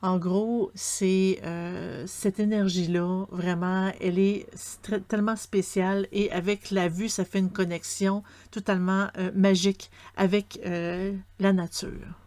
En 0.04 0.19
gros, 0.19 0.73
c'est 0.75 1.38
euh, 1.45 2.04
cette 2.09 2.40
énergie-là, 2.40 3.25
vraiment, 3.31 3.92
elle 4.00 4.19
est 4.19 4.49
tellement 5.07 5.37
spéciale 5.37 6.09
et 6.11 6.33
avec 6.33 6.73
la 6.73 6.88
vue, 6.88 7.09
ça 7.09 7.25
fait 7.25 7.38
une 7.38 7.52
connexion 7.52 8.25
totalement 8.50 9.07
euh, 9.16 9.31
magique 9.33 9.92
avec 10.16 10.59
euh, 10.66 11.16
la 11.38 11.52
nature. 11.52 12.19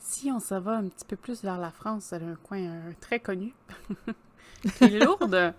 Si 0.00 0.28
on 0.32 0.40
s'en 0.40 0.60
va 0.60 0.72
un 0.72 0.88
petit 0.88 1.04
peu 1.04 1.14
plus 1.14 1.44
vers 1.44 1.58
la 1.58 1.70
France, 1.70 2.12
a 2.12 2.16
un 2.16 2.34
coin 2.34 2.92
très 3.00 3.20
connu, 3.20 3.54
qui 4.76 4.84
est 4.84 4.98
Lourdes. 4.98 5.54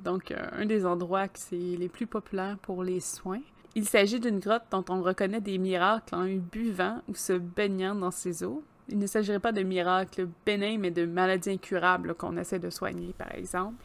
Donc, 0.00 0.32
un 0.52 0.64
des 0.64 0.86
endroits 0.86 1.28
qui 1.28 1.42
c'est 1.42 1.56
les 1.56 1.88
plus 1.88 2.06
populaires 2.06 2.58
pour 2.62 2.84
les 2.84 3.00
soins. 3.00 3.40
Il 3.74 3.86
s'agit 3.86 4.20
d'une 4.20 4.38
grotte 4.38 4.64
dont 4.70 4.84
on 4.88 5.02
reconnaît 5.02 5.40
des 5.40 5.58
miracles 5.58 6.14
en 6.14 6.26
buvant 6.26 7.02
ou 7.08 7.14
se 7.14 7.32
baignant 7.32 7.94
dans 7.94 8.10
ses 8.10 8.42
eaux. 8.42 8.62
Il 8.88 8.98
ne 8.98 9.06
s'agirait 9.06 9.40
pas 9.40 9.52
de 9.52 9.62
miracles 9.62 10.28
bénins, 10.46 10.78
mais 10.78 10.90
de 10.90 11.04
maladies 11.04 11.50
incurables 11.50 12.14
qu'on 12.14 12.36
essaie 12.36 12.58
de 12.58 12.70
soigner, 12.70 13.14
par 13.18 13.34
exemple. 13.34 13.84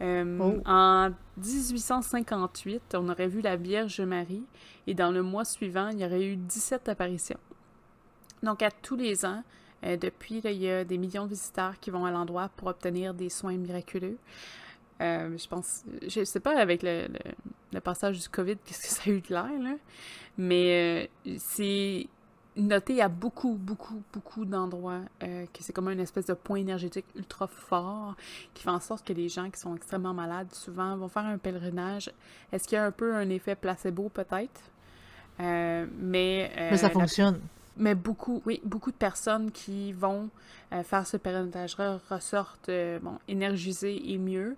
Euh, 0.00 0.38
oh. 0.40 0.62
En 0.64 1.10
1858, 1.36 2.94
on 2.94 3.08
aurait 3.08 3.28
vu 3.28 3.42
la 3.42 3.56
Vierge 3.56 4.00
Marie 4.00 4.44
et 4.86 4.94
dans 4.94 5.10
le 5.10 5.22
mois 5.22 5.44
suivant, 5.44 5.88
il 5.88 6.00
y 6.00 6.06
aurait 6.06 6.24
eu 6.24 6.36
17 6.36 6.88
apparitions. 6.88 7.38
Donc 8.42 8.62
à 8.62 8.70
tous 8.70 8.96
les 8.96 9.26
ans, 9.26 9.42
euh, 9.84 9.96
depuis, 9.96 10.40
il 10.42 10.52
y 10.52 10.70
a 10.70 10.84
des 10.84 10.96
millions 10.96 11.24
de 11.24 11.30
visiteurs 11.30 11.78
qui 11.78 11.90
vont 11.90 12.06
à 12.06 12.10
l'endroit 12.10 12.50
pour 12.56 12.68
obtenir 12.68 13.12
des 13.12 13.28
soins 13.28 13.56
miraculeux. 13.56 14.16
Euh, 15.00 15.36
je 15.38 15.48
pense, 15.48 15.84
je 16.06 16.24
sais 16.24 16.40
pas 16.40 16.58
avec 16.58 16.82
le, 16.82 17.08
le, 17.72 17.80
passage 17.80 18.18
du 18.20 18.28
COVID, 18.28 18.56
qu'est-ce 18.64 18.82
que 18.82 18.88
ça 18.88 19.02
a 19.06 19.10
eu 19.10 19.20
de 19.20 19.28
l'air, 19.28 19.50
là, 19.60 19.76
mais 20.36 21.08
euh, 21.26 21.34
c'est 21.38 22.06
noté 22.56 23.00
à 23.00 23.08
beaucoup, 23.08 23.54
beaucoup, 23.54 24.02
beaucoup 24.12 24.44
d'endroits 24.44 25.00
euh, 25.22 25.46
que 25.46 25.62
c'est 25.62 25.72
comme 25.72 25.88
une 25.88 26.00
espèce 26.00 26.26
de 26.26 26.34
point 26.34 26.58
énergétique 26.58 27.06
ultra 27.14 27.46
fort 27.46 28.16
qui 28.52 28.64
fait 28.64 28.70
en 28.70 28.80
sorte 28.80 29.06
que 29.06 29.12
les 29.12 29.28
gens 29.28 29.48
qui 29.48 29.58
sont 29.58 29.74
extrêmement 29.74 30.12
malades 30.12 30.52
souvent 30.52 30.96
vont 30.96 31.08
faire 31.08 31.24
un 31.24 31.38
pèlerinage. 31.38 32.10
Est-ce 32.52 32.68
qu'il 32.68 32.76
y 32.76 32.78
a 32.78 32.84
un 32.84 32.90
peu 32.90 33.14
un 33.14 33.30
effet 33.30 33.54
placebo 33.54 34.08
peut-être? 34.08 34.60
mais, 35.38 36.52
mais 36.54 36.76
ça 36.76 36.90
fonctionne. 36.90 37.40
Mais 37.80 37.96
beaucoup, 37.96 38.42
oui, 38.46 38.60
beaucoup 38.62 38.92
de 38.92 38.96
personnes 38.96 39.50
qui 39.50 39.92
vont 39.92 40.28
faire 40.84 41.04
ce 41.04 41.16
pèlerinage-là 41.16 41.98
ressortent 42.08 42.70
bon, 43.02 43.18
énergisées 43.26 44.12
et 44.12 44.18
mieux. 44.18 44.56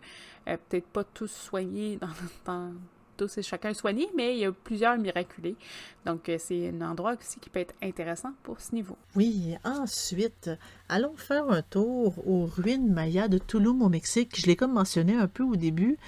Euh, 0.49 0.57
peut-être 0.69 0.87
pas 0.87 1.05
tous 1.05 1.31
soignés 1.31 1.99
dans, 2.45 2.73
tous 3.17 3.39
et 3.39 3.43
chacun 3.43 3.75
soignés, 3.75 4.09
mais 4.17 4.35
il 4.35 4.41
y 4.41 4.45
a 4.45 4.53
plusieurs 4.53 4.97
miraculés. 4.99 5.57
Donc, 6.05 6.29
euh, 6.29 6.37
c'est 6.39 6.69
un 6.69 6.81
endroit 6.83 7.15
aussi 7.19 7.39
qui 7.41 7.51
peut 7.51 7.61
être 7.61 7.75
intéressant 7.83 8.33
pour 8.43 8.61
ce 8.61 8.75
niveau. 8.75 8.97
Oui, 9.15 9.55
ensuite, 9.65 10.51
allons 10.89 11.15
faire 11.17 11.49
un 11.51 11.63
tour 11.63 12.15
aux 12.27 12.47
ruines 12.47 12.93
mayas 12.93 13.29
de 13.29 13.39
Tulum 13.39 13.83
au 13.83 13.89
Mexique. 13.89 14.41
Je 14.41 14.47
l'ai 14.47 14.57
comme 14.57 14.73
mentionné 14.73 15.15
un 15.15 15.29
peu 15.29 15.43
au 15.43 15.57
début. 15.57 15.99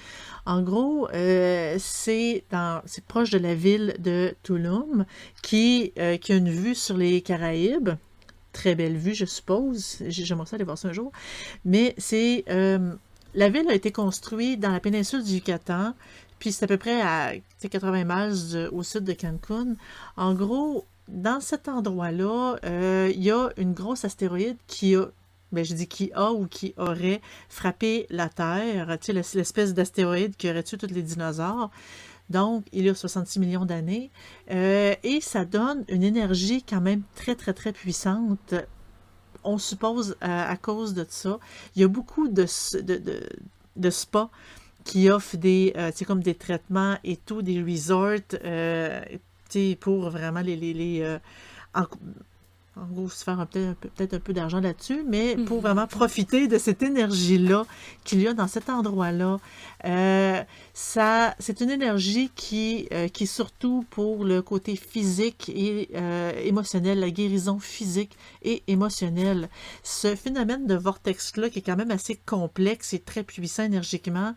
En 0.45 0.61
gros, 0.61 1.07
euh, 1.13 1.77
c'est 1.79 2.43
proche 3.07 3.29
de 3.29 3.37
la 3.37 3.55
ville 3.55 3.95
de 3.99 4.35
Tulum 4.43 5.05
qui, 5.41 5.93
qui 6.21 6.33
a 6.33 6.35
une 6.35 6.49
vue 6.49 6.75
sur 6.75 6.97
les 6.97 7.21
Caraïbes 7.21 7.91
très 8.51 8.73
belle 8.73 8.95
vue, 8.95 9.13
je 9.13 9.25
suppose. 9.25 9.97
J'aimerais 10.07 10.45
ça 10.45 10.55
aller 10.55 10.63
voir 10.63 10.77
ça 10.77 10.87
un 10.87 10.93
jour. 10.93 11.11
Mais 11.65 11.93
c'est 11.97 12.45
la 13.35 13.49
ville 13.49 13.69
a 13.69 13.73
été 13.73 13.91
construite 13.91 14.59
dans 14.59 14.71
la 14.71 14.79
péninsule 14.79 15.23
du 15.23 15.33
Yucatan, 15.33 15.93
puis 16.45 16.51
c'est 16.51 16.65
à 16.65 16.67
peu 16.67 16.77
près 16.77 17.01
à 17.01 17.33
80 17.59 18.03
miles 18.05 18.69
au 18.71 18.83
sud 18.83 19.03
de 19.03 19.13
Cancun. 19.13 19.73
En 20.15 20.35
gros, 20.35 20.85
dans 21.07 21.41
cet 21.41 21.67
endroit-là, 21.67 22.57
euh, 22.65 23.11
il 23.11 23.23
y 23.23 23.31
a 23.31 23.49
une 23.57 23.73
grosse 23.73 24.05
astéroïde 24.05 24.57
qui 24.67 24.95
a 24.95 25.07
ben, 25.51 25.65
je 25.65 25.73
dis 25.73 25.87
qui 25.87 26.11
a 26.13 26.33
ou 26.33 26.45
qui 26.45 26.75
aurait 26.77 27.19
frappé 27.49 28.05
la 28.11 28.29
Terre, 28.29 28.95
tu 29.01 29.11
sais, 29.11 29.37
l'espèce 29.37 29.73
d'astéroïde 29.73 30.35
qui 30.35 30.47
aurait 30.47 30.61
tué 30.61 30.77
tous 30.77 30.93
les 30.93 31.01
dinosaures. 31.01 31.71
Donc, 32.29 32.63
il 32.73 32.85
y 32.85 32.89
a 32.89 32.93
66 32.93 33.39
millions 33.39 33.65
d'années. 33.65 34.11
Euh, 34.51 34.93
et 35.01 35.21
ça 35.21 35.45
donne 35.45 35.83
une 35.87 36.03
énergie 36.03 36.61
quand 36.61 36.81
même 36.81 37.01
très, 37.15 37.33
très, 37.33 37.53
très 37.53 37.71
puissante 37.73 38.53
on 39.43 39.57
suppose 39.57 40.15
à, 40.21 40.57
cause 40.57 40.93
de 40.93 41.05
ça. 41.09 41.39
Il 41.75 41.81
y 41.81 41.85
a 41.85 41.87
beaucoup 41.87 42.27
de, 42.27 42.45
de, 42.81 43.29
de, 43.75 43.89
spas 43.89 44.29
qui 44.85 45.09
offrent 45.09 45.35
des, 45.35 45.73
euh, 45.75 45.91
comme 46.07 46.21
des 46.23 46.35
traitements 46.35 46.97
et 47.03 47.17
tout, 47.17 47.41
des 47.41 47.61
resorts 47.61 48.37
euh, 48.45 49.01
pour 49.81 50.09
vraiment 50.09 50.41
les, 50.41 50.55
les, 50.55 50.73
les 50.73 51.01
euh, 51.01 51.17
en 52.77 52.85
gros, 52.87 53.09
se 53.09 53.23
faire 53.23 53.45
peut-être 53.47 54.13
un 54.15 54.19
peu 54.19 54.33
d'argent 54.33 54.59
là-dessus, 54.59 55.03
mais 55.07 55.37
pour 55.37 55.57
mhm. 55.57 55.63
vraiment 55.63 55.87
profiter 55.87 56.47
de 56.47 56.57
cette 56.57 56.83
énergie-là 56.83 57.65
qu'il 58.03 58.21
y 58.21 58.27
a 58.27 58.33
dans 58.33 58.47
cet 58.47 58.69
endroit-là. 58.69 59.37
Euh, 59.85 60.43
ça, 60.73 61.35
c'est 61.39 61.61
une 61.61 61.69
énergie 61.69 62.31
qui, 62.35 62.87
euh, 62.91 63.07
qui 63.07 63.23
est 63.23 63.27
surtout 63.27 63.85
pour 63.91 64.25
le 64.25 64.41
côté 64.41 64.75
physique 64.75 65.49
et 65.55 65.89
euh, 65.95 66.33
émotionnel, 66.43 66.99
la 66.99 67.11
guérison 67.11 67.59
physique 67.59 68.17
et 68.43 68.63
émotionnelle. 68.67 69.49
Ce 69.83 70.15
phénomène 70.15 70.67
de 70.67 70.75
vortex-là, 70.75 71.49
qui 71.49 71.59
est 71.59 71.61
quand 71.61 71.77
même 71.77 71.91
assez 71.91 72.15
complexe 72.15 72.93
et 72.93 72.99
très 72.99 73.23
puissant 73.23 73.63
énergiquement, 73.63 74.33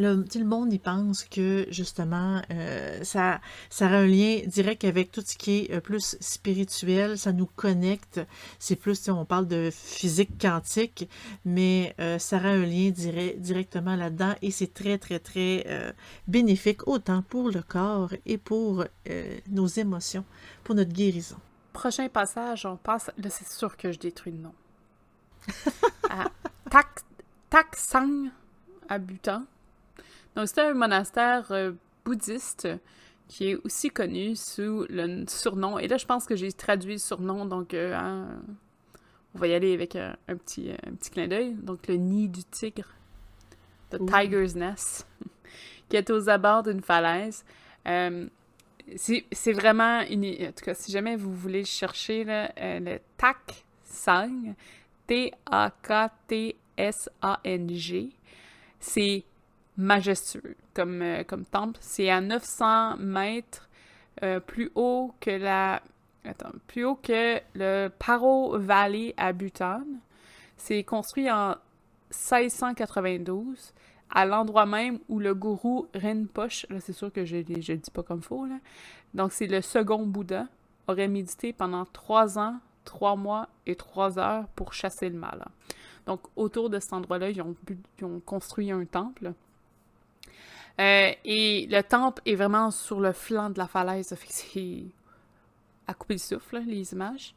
le, 0.00 0.24
le 0.34 0.44
monde 0.44 0.72
y 0.72 0.78
pense 0.78 1.24
que 1.24 1.66
justement 1.70 2.40
euh, 2.50 3.04
ça, 3.04 3.40
ça 3.68 3.86
a 3.86 3.90
un 3.90 4.06
lien 4.06 4.40
direct 4.46 4.84
avec 4.84 5.12
tout 5.12 5.22
ce 5.24 5.36
qui 5.36 5.58
est 5.58 5.74
euh, 5.74 5.80
plus 5.80 6.16
spirituel, 6.20 7.18
ça 7.18 7.32
nous 7.32 7.46
connecte. 7.46 8.20
C'est 8.58 8.76
plus, 8.76 9.08
on 9.08 9.24
parle 9.26 9.46
de 9.46 9.70
physique 9.70 10.40
quantique, 10.40 11.08
mais 11.44 11.94
euh, 12.00 12.18
ça 12.18 12.38
a 12.38 12.48
un 12.48 12.64
lien 12.64 12.90
direct, 12.90 13.40
directement 13.40 13.94
là-dedans 13.94 14.34
et 14.40 14.50
c'est 14.50 14.72
très, 14.72 14.96
très, 14.96 15.18
très 15.18 15.66
bénéfique 16.26 16.88
autant 16.88 17.22
pour 17.22 17.50
le 17.50 17.62
corps 17.62 18.12
et 18.24 18.38
pour 18.38 18.84
nos 19.50 19.66
émotions, 19.66 20.24
pour 20.64 20.74
notre 20.74 20.92
guérison. 20.92 21.36
Prochain 21.72 22.08
passage, 22.08 22.64
on 22.64 22.76
passe. 22.76 23.10
Là, 23.18 23.30
c'est 23.30 23.48
sûr 23.48 23.76
que 23.76 23.92
je 23.92 23.98
détruis 23.98 24.32
le 24.32 24.38
nom. 24.38 24.54
à 26.10 26.30
Tak 27.50 27.76
Sang 27.76 28.30
à 28.88 28.98
Bhutan. 28.98 29.44
Donc, 30.36 30.48
c'est 30.48 30.60
un 30.60 30.74
monastère 30.74 31.50
euh, 31.52 31.72
bouddhiste 32.04 32.68
qui 33.28 33.50
est 33.50 33.56
aussi 33.64 33.90
connu 33.90 34.36
sous 34.36 34.86
le 34.88 35.24
surnom. 35.28 35.78
Et 35.78 35.88
là, 35.88 35.96
je 35.96 36.06
pense 36.06 36.26
que 36.26 36.34
j'ai 36.36 36.52
traduit 36.52 36.94
le 36.94 36.98
surnom, 36.98 37.44
donc 37.46 37.74
euh, 37.74 37.94
hein, 37.94 38.28
on 39.34 39.38
va 39.38 39.46
y 39.46 39.54
aller 39.54 39.72
avec 39.72 39.94
un, 39.96 40.16
petit, 40.28 40.70
un 40.86 40.92
petit 40.92 41.10
clin 41.10 41.28
d'œil. 41.28 41.54
Donc, 41.54 41.86
le 41.88 41.96
nid 41.96 42.28
du 42.28 42.44
tigre, 42.44 42.88
The 43.90 43.98
Tiger's 43.98 44.54
Nest, 44.56 45.06
qui 45.88 45.96
est 45.96 46.10
aux 46.10 46.28
abords 46.28 46.64
d'une 46.64 46.82
falaise. 46.82 47.44
Euh, 47.86 48.26
c'est 48.96 49.52
vraiment 49.52 50.00
une. 50.00 50.24
En 50.24 50.52
tout 50.52 50.64
cas, 50.64 50.74
si 50.74 50.90
jamais 50.90 51.14
vous 51.14 51.32
voulez 51.32 51.64
chercher 51.64 52.24
là, 52.24 52.50
le 52.56 52.98
Tak 53.16 53.64
Sang, 53.84 54.54
T-A-K-T-S-A-N-G, 55.06 56.10
c'est 58.80 59.24
majestueux 59.80 60.56
comme, 60.74 61.02
euh, 61.02 61.24
comme 61.24 61.44
temple. 61.44 61.78
C'est 61.80 62.10
à 62.10 62.20
900 62.20 62.98
mètres 62.98 63.68
euh, 64.22 64.40
plus 64.40 64.70
haut 64.74 65.14
que 65.20 65.30
la... 65.30 65.82
Attends, 66.24 66.52
plus 66.66 66.84
haut 66.84 66.96
que 66.96 67.40
le 67.54 67.88
Paro 67.88 68.58
Valley 68.58 69.14
à 69.16 69.32
Bhutan. 69.32 69.84
C'est 70.56 70.84
construit 70.84 71.30
en 71.30 71.54
1692 72.10 73.72
à 74.10 74.26
l'endroit 74.26 74.66
même 74.66 74.98
où 75.08 75.18
le 75.18 75.34
gourou 75.34 75.86
Rinpoche, 75.94 76.66
là 76.68 76.80
c'est 76.80 76.92
sûr 76.92 77.12
que 77.12 77.24
je 77.24 77.36
ne 77.36 77.42
le 77.42 77.76
dis 77.76 77.90
pas 77.92 78.02
comme 78.02 78.22
faux, 78.22 78.44
là. 78.44 78.56
donc 79.14 79.32
c'est 79.32 79.46
le 79.46 79.60
second 79.62 80.04
Bouddha, 80.04 80.46
aurait 80.88 81.06
médité 81.06 81.52
pendant 81.52 81.84
trois 81.84 82.36
ans, 82.36 82.56
trois 82.84 83.14
mois 83.14 83.48
et 83.66 83.76
trois 83.76 84.18
heures 84.18 84.48
pour 84.56 84.74
chasser 84.74 85.08
le 85.08 85.16
mal. 85.16 85.46
Donc 86.06 86.20
autour 86.34 86.70
de 86.70 86.80
cet 86.80 86.92
endroit-là, 86.92 87.30
ils 87.30 87.40
ont 87.40 88.20
construit 88.26 88.72
un 88.72 88.84
temple 88.84 89.32
Euh, 90.78 91.12
et 91.24 91.66
le 91.70 91.82
temple 91.82 92.22
est 92.26 92.34
vraiment 92.34 92.70
sur 92.70 93.00
le 93.00 93.12
flanc 93.12 93.50
de 93.50 93.58
la 93.58 93.66
falaise. 93.66 94.14
Fait 94.16 94.28
c'est 94.30 94.84
à 95.86 95.94
couper 95.94 96.14
le 96.14 96.18
souffle, 96.18 96.62
les 96.66 96.92
images. 96.92 97.34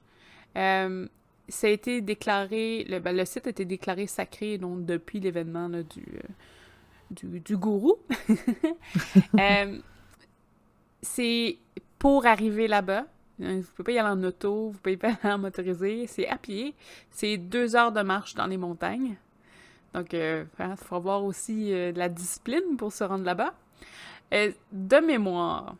Euh, 0.55 1.07
ça 1.49 1.67
a 1.67 1.69
été 1.69 2.01
déclaré, 2.01 2.85
le, 2.87 2.99
ben, 2.99 3.15
le, 3.15 3.25
site 3.25 3.47
a 3.47 3.49
été 3.49 3.65
déclaré 3.65 4.07
sacré 4.07 4.57
donc, 4.57 4.85
depuis 4.85 5.19
l'événement 5.19 5.67
du, 5.69 6.03
euh, 6.15 6.21
du, 7.11 7.39
du, 7.39 7.57
gourou. 7.57 7.97
c'est 11.01 11.57
pour 11.99 12.25
arriver 12.25 12.67
là-bas. 12.67 13.05
Vous 13.39 13.45
ne 13.45 13.61
pouvez 13.61 13.83
pas 13.83 13.91
y 13.91 13.99
aller 13.99 14.09
en 14.09 14.23
auto, 14.23 14.67
vous 14.67 14.73
ne 14.73 14.77
pouvez 14.77 14.97
pas 14.97 15.09
y 15.09 15.17
aller 15.23 15.33
en 15.33 15.39
motorisé, 15.39 16.07
c'est 16.07 16.27
à 16.27 16.37
pied. 16.37 16.75
C'est 17.09 17.37
deux 17.37 17.75
heures 17.75 17.91
de 17.91 18.01
marche 18.01 18.35
dans 18.35 18.45
les 18.45 18.57
montagnes. 18.57 19.17
Donc, 19.93 20.13
il 20.13 20.19
euh, 20.19 20.45
faut 20.77 20.95
avoir 20.95 21.23
aussi 21.23 21.73
euh, 21.73 21.91
de 21.91 21.99
la 21.99 22.09
discipline 22.09 22.77
pour 22.77 22.91
se 22.91 23.03
rendre 23.03 23.23
là-bas. 23.23 23.53
Euh, 24.33 24.51
de 24.71 24.97
mémoire, 24.97 25.75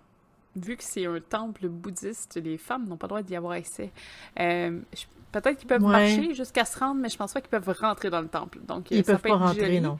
vu 0.55 0.77
que 0.77 0.83
c'est 0.83 1.05
un 1.05 1.19
temple 1.19 1.67
bouddhiste, 1.67 2.39
les 2.43 2.57
femmes 2.57 2.87
n'ont 2.87 2.97
pas 2.97 3.07
le 3.07 3.09
droit 3.09 3.21
d'y 3.21 3.35
avoir 3.35 3.53
accès. 3.53 3.91
Peut-être 4.35 5.57
qu'ils 5.57 5.67
peuvent 5.67 5.83
ouais. 5.83 5.91
marcher 5.91 6.35
jusqu'à 6.35 6.63
se 6.63 6.77
rendre, 6.77 7.01
mais 7.01 7.09
je 7.09 7.17
pense 7.17 7.33
pas 7.33 7.41
qu'ils 7.41 7.49
peuvent 7.49 7.75
rentrer 7.79 8.11
dans 8.11 8.21
le 8.21 8.27
temple. 8.27 8.59
Donc, 8.67 8.91
Ils 8.91 9.03
peuvent 9.03 9.19
pas 9.19 9.35
rentrer, 9.35 9.65
joli, 9.65 9.81
non. 9.81 9.97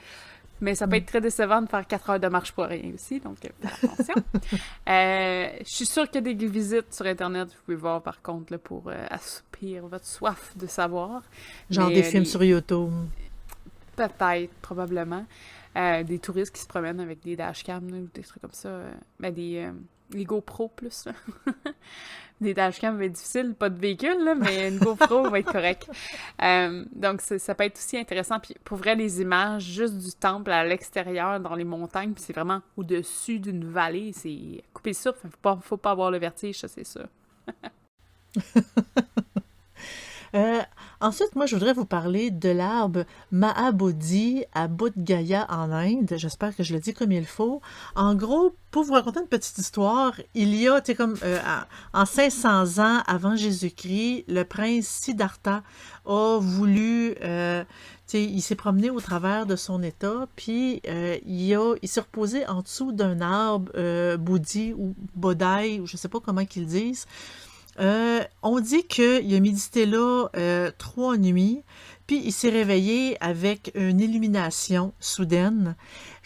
Mais 0.62 0.75
ça 0.75 0.88
peut 0.88 0.96
être 0.96 1.08
très 1.08 1.20
décevant 1.20 1.62
de 1.62 1.67
faire 1.67 1.86
4 1.86 2.10
heures 2.12 2.20
de 2.20 2.27
marche 2.27 2.53
pour 2.53 2.63
rien 2.63 2.93
aussi, 2.93 3.20
donc 3.20 3.38
attention. 3.63 4.13
euh, 4.89 5.48
je 5.60 5.70
suis 5.70 5.86
sûre 5.86 6.05
qu'il 6.10 6.25
y 6.25 6.32
a 6.32 6.34
des 6.34 6.48
visites 6.48 6.93
sur 6.93 7.05
Internet, 7.05 7.50
vous 7.50 7.63
pouvez 7.65 7.75
voir 7.75 8.01
par 8.01 8.22
contre, 8.22 8.53
là, 8.53 8.60
pour 8.60 8.84
euh, 8.88 9.05
assoupir 9.10 9.88
votre 9.88 10.05
soif 10.05 10.53
de 10.55 10.67
savoir. 10.67 11.24
Genre 11.70 11.89
mais, 11.89 11.96
des 11.96 12.03
films 12.03 12.24
les... 12.24 12.29
sur 12.29 12.43
YouTube. 12.43 12.91
Peut-être, 13.96 14.54
probablement. 14.62 15.26
Euh, 15.76 16.04
des 16.04 16.20
touristes 16.20 16.54
qui 16.54 16.62
se 16.62 16.68
promènent 16.68 17.00
avec 17.00 17.22
des 17.22 17.36
dashcams 17.36 17.90
ou 17.92 18.10
des 18.14 18.22
trucs 18.22 18.42
comme 18.42 18.54
ça. 18.54 18.70
Euh, 18.70 18.92
ben 19.20 19.34
des, 19.34 19.66
euh, 19.66 19.72
des 20.12 20.24
GoPro 20.24 20.70
plus. 20.70 21.08
des 22.42 22.54
dashcams 22.54 22.98
va 22.98 23.06
être 23.06 23.14
difficile, 23.14 23.56
pas 23.58 23.70
de 23.70 23.80
véhicule, 23.80 24.24
là, 24.24 24.36
mais 24.36 24.70
une 24.70 24.80
GoPro 24.80 25.30
va 25.30 25.40
être 25.40 25.52
correct. 25.52 25.90
Euh, 26.42 26.84
donc 26.94 27.22
ça 27.22 27.56
peut 27.56 27.64
être 27.64 27.78
aussi 27.78 27.98
intéressant. 27.98 28.40
Puis 28.40 28.56
pour 28.66 28.78
vrai, 28.78 28.96
les 28.96 29.22
images 29.22 29.64
juste 29.64 29.98
du 29.98 30.12
temple 30.12 30.52
à 30.52 30.66
l'extérieur, 30.66 31.40
dans 31.40 31.56
les 31.56 31.64
montagnes, 31.64 32.12
puis 32.12 32.24
c'est 32.26 32.34
vraiment 32.34 32.62
au-dessus 32.76 33.40
d'une 33.40 33.64
vallée. 33.64 34.12
C'est 34.14 34.64
le 34.84 34.94
souffle. 34.94 35.20
Faut 35.22 35.38
pas, 35.42 35.58
faut 35.62 35.78
pas 35.78 35.92
avoir 35.92 36.12
le 36.12 36.18
vertige, 36.18 36.60
ça 36.60 36.68
c'est 36.68 36.84
ça. 36.84 37.02
Euh, 40.36 40.62
ensuite, 41.04 41.36
moi, 41.36 41.46
je 41.46 41.56
voudrais 41.56 41.74
vous 41.74 41.86
parler 41.86 42.32
de 42.32 42.50
l'arbre 42.50 43.04
Mahabodhi 43.32 44.46
à 44.54 44.68
Bodh 44.68 44.94
Gaya 44.98 45.46
en 45.50 45.72
Inde. 45.72 46.14
J'espère 46.16 46.56
que 46.56 46.64
je 46.64 46.74
le 46.74 46.80
dis 46.80 46.94
comme 46.94 47.12
il 47.12 47.26
faut. 47.26 47.62
En 47.96 48.16
gros, 48.16 48.56
pour 48.72 48.84
vous 48.84 48.94
raconter 48.94 49.20
une 49.20 49.28
petite 49.28 49.58
histoire, 49.58 50.20
il 50.34 50.56
y 50.56 50.68
a, 50.68 50.82
tu 50.82 50.92
sais, 50.92 50.96
comme 50.96 51.16
euh, 51.24 51.40
en 51.94 52.06
500 52.06 52.80
ans 52.80 53.04
avant 53.06 53.36
Jésus-Christ, 53.36 54.26
le 54.28 54.44
prince 54.44 54.88
Siddhartha 54.88 55.62
a 56.06 56.40
voulu, 56.40 57.16
euh, 57.22 57.64
il 58.14 58.42
s'est 58.42 58.56
promené 58.56 58.90
au 58.90 59.00
travers 59.00 59.46
de 59.46 59.56
son 59.56 59.84
état, 59.84 60.28
puis 60.36 60.82
euh, 60.88 61.18
il, 61.26 61.54
a, 61.54 61.76
il 61.82 61.88
s'est 61.88 62.02
reposé 62.02 62.48
en 62.48 62.62
dessous 62.62 62.92
d'un 62.92 63.22
arbre 63.22 63.72
euh, 63.76 64.18
Bodhi 64.18 64.74
ou 64.74 64.96
Bodhi, 65.16 65.80
ou 65.82 65.86
je 65.86 65.98
sais 65.98 66.10
pas 66.10 66.20
comment 66.20 66.46
qu'ils 66.46 66.66
disent. 66.66 67.06
Euh, 67.80 68.24
on 68.44 68.60
dit 68.60 68.84
qu'il 68.84 69.34
a 69.34 69.39
médité 69.39 69.86
là 69.86 70.27
euh, 70.36 70.72
trois 70.77 71.18
nuits, 71.18 71.62
puis 72.06 72.22
il 72.24 72.32
s'est 72.32 72.50
réveillé 72.50 73.18
avec 73.20 73.72
une 73.74 74.00
illumination 74.00 74.94
soudaine 75.00 75.75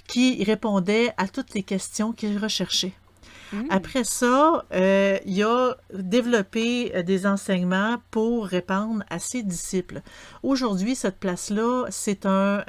qui 0.08 0.44
répondait 0.44 1.14
à 1.18 1.28
toutes 1.28 1.54
les 1.54 1.64
questions 1.64 2.12
qu'il 2.12 2.38
recherchait. 2.38 2.94
Mmh. 3.54 3.64
Après 3.70 4.04
ça, 4.04 4.66
euh, 4.74 5.18
il 5.26 5.42
a 5.44 5.76
développé 5.94 7.04
des 7.04 7.26
enseignements 7.26 7.98
pour 8.12 8.46
répandre 8.46 9.04
à 9.10 9.20
ses 9.20 9.42
disciples. 9.42 10.02
Aujourd'hui, 10.44 10.96
cette 10.96 11.18
place-là, 11.18 11.86
c'est 11.90 12.26
un... 12.26 12.64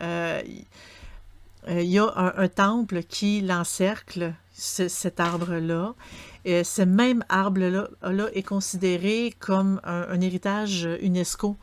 il 1.68 1.82
y 1.82 1.98
a 1.98 2.12
un, 2.14 2.32
un 2.36 2.48
temple 2.48 3.02
qui 3.02 3.40
l'encercle, 3.40 4.34
cet 4.58 5.20
arbre-là. 5.20 5.94
Et 6.44 6.64
ce 6.64 6.82
même 6.82 7.24
arbre-là 7.28 7.88
là, 8.02 8.28
est 8.32 8.42
considéré 8.42 9.34
comme 9.38 9.80
un, 9.84 10.20
héritage 10.20 10.88
UNESCO 11.00 11.56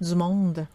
du 0.00 0.14
monde. 0.14 0.66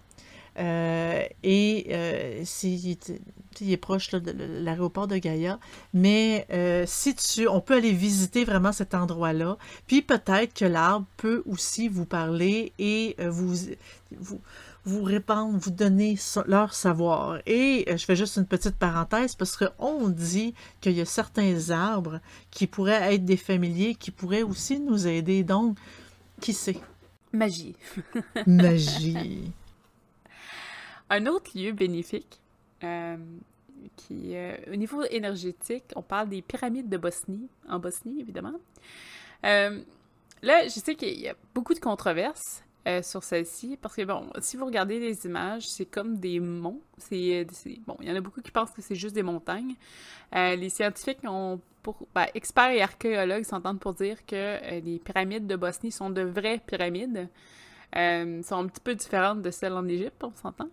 Euh, 0.58 1.24
et 1.44 1.88
euh, 1.90 2.44
il, 2.64 3.72
est 3.72 3.78
proche 3.78 4.10
de 4.12 4.32
l'aéroport 4.64 5.08
de 5.08 5.18
Gaïa. 5.18 5.60
Mais 5.94 6.48
euh, 6.52 6.86
si 6.88 7.16
on 7.50 7.60
peut 7.60 7.76
aller 7.76 7.92
visiter 7.92 8.46
vraiment 8.46 8.72
cet 8.72 8.94
endroit-là. 8.94 9.58
Puis 9.88 10.02
peut-être 10.02 10.54
que 10.54 10.66
l'arbre 10.66 11.06
peut 11.18 11.44
aussi 11.46 11.90
vous 11.90 12.06
parler 12.06 12.72
et 12.80 13.16
euh, 13.20 13.30
vous, 13.30 14.40
vous 14.86 15.04
répandre, 15.04 15.58
vous 15.58 15.71
donner 15.71 16.17
leur 16.45 16.74
savoir. 16.74 17.39
Et 17.45 17.86
je 17.88 18.06
fais 18.06 18.15
juste 18.15 18.38
une 18.38 18.45
petite 18.45 18.76
parenthèse 18.76 19.36
parce 19.36 19.58
qu'on 19.58 20.10
dit 20.10 20.54
qu'il 20.80 20.93
y 20.93 21.02
a 21.02 21.06
certains 21.06 21.71
arbres 21.71 22.19
qui 22.52 22.67
pourraient 22.67 23.15
être 23.15 23.26
des 23.26 23.38
familiers, 23.38 23.95
qui 23.95 24.12
pourraient 24.12 24.43
aussi 24.43 24.80
nous 24.80 25.08
aider. 25.08 25.43
Donc, 25.43 25.78
qui 26.39 26.54
sait? 26.54 26.78
Magie. 27.34 27.76
Magie. 28.48 29.52
Un 31.10 31.26
autre 31.28 31.52
lieu 31.56 31.71
bénéfique, 31.71 32.39
euh, 32.84 33.17
qui, 33.95 34.36
euh, 34.36 34.56
au 34.71 34.76
niveau 34.76 35.04
énergétique, 35.04 35.86
on 35.95 36.02
parle 36.02 36.30
des 36.30 36.41
pyramides 36.41 36.89
de 36.89 36.98
Bosnie, 36.98 37.48
en 37.69 37.80
Bosnie, 37.80 38.21
évidemment. 38.21 38.60
Euh, 39.43 39.82
là, 40.41 40.63
je 40.63 40.80
sais 40.80 40.95
qu'il 40.95 41.19
y 41.19 41.28
a 41.28 41.36
beaucoup 41.54 41.74
de 41.74 41.80
controverses 41.80 42.64
euh, 42.88 43.02
sur 43.02 43.24
celle-ci, 43.24 43.78
parce 43.82 43.95
que, 43.95 44.04
bon, 44.04 44.30
si 44.39 44.58
vous 44.58 44.65
regardez 44.65 45.00
les 45.00 45.26
images, 45.26 45.67
c'est 45.67 45.86
comme 45.86 46.19
des 46.19 46.39
monts. 46.39 46.82
C'est, 47.00 47.48
bon, 47.88 47.98
il 48.00 48.08
y 48.08 48.12
en 48.12 48.15
a 48.15 48.21
beaucoup 48.21 48.41
qui 48.41 48.52
pensent 48.52 48.69
que 48.71 48.82
c'est 48.82 48.95
juste 48.95 49.15
des 49.15 49.24
montagnes. 49.24 49.74
Euh, 50.36 50.56
les 50.56 50.69
scientifiques 50.69 51.19
ont, 51.24 51.60
pour, 51.82 52.08
ben, 52.13 52.28
experts 52.36 52.71
et 52.71 52.82
archéologues 52.84 53.43
s'entendent 53.43 53.80
pour 53.80 53.95
dire 53.95 54.24
que 54.28 54.36
euh, 54.36 54.82
les 54.82 55.00
pyramides 55.00 55.48
de 55.48 55.56
Bosnie 55.56 55.91
sont 55.91 56.12
de 56.12 56.21
vraies 56.21 56.62
pyramides. 56.65 57.28
Euh, 57.95 58.43
sont 58.43 58.58
un 58.58 58.67
petit 58.67 58.82
peu 58.82 58.93
différentes 58.93 59.41
de 59.41 59.50
celles 59.50 59.74
en 59.74 59.88
Égypte, 59.88 60.24
on 60.24 60.34
s'entend. 60.36 60.69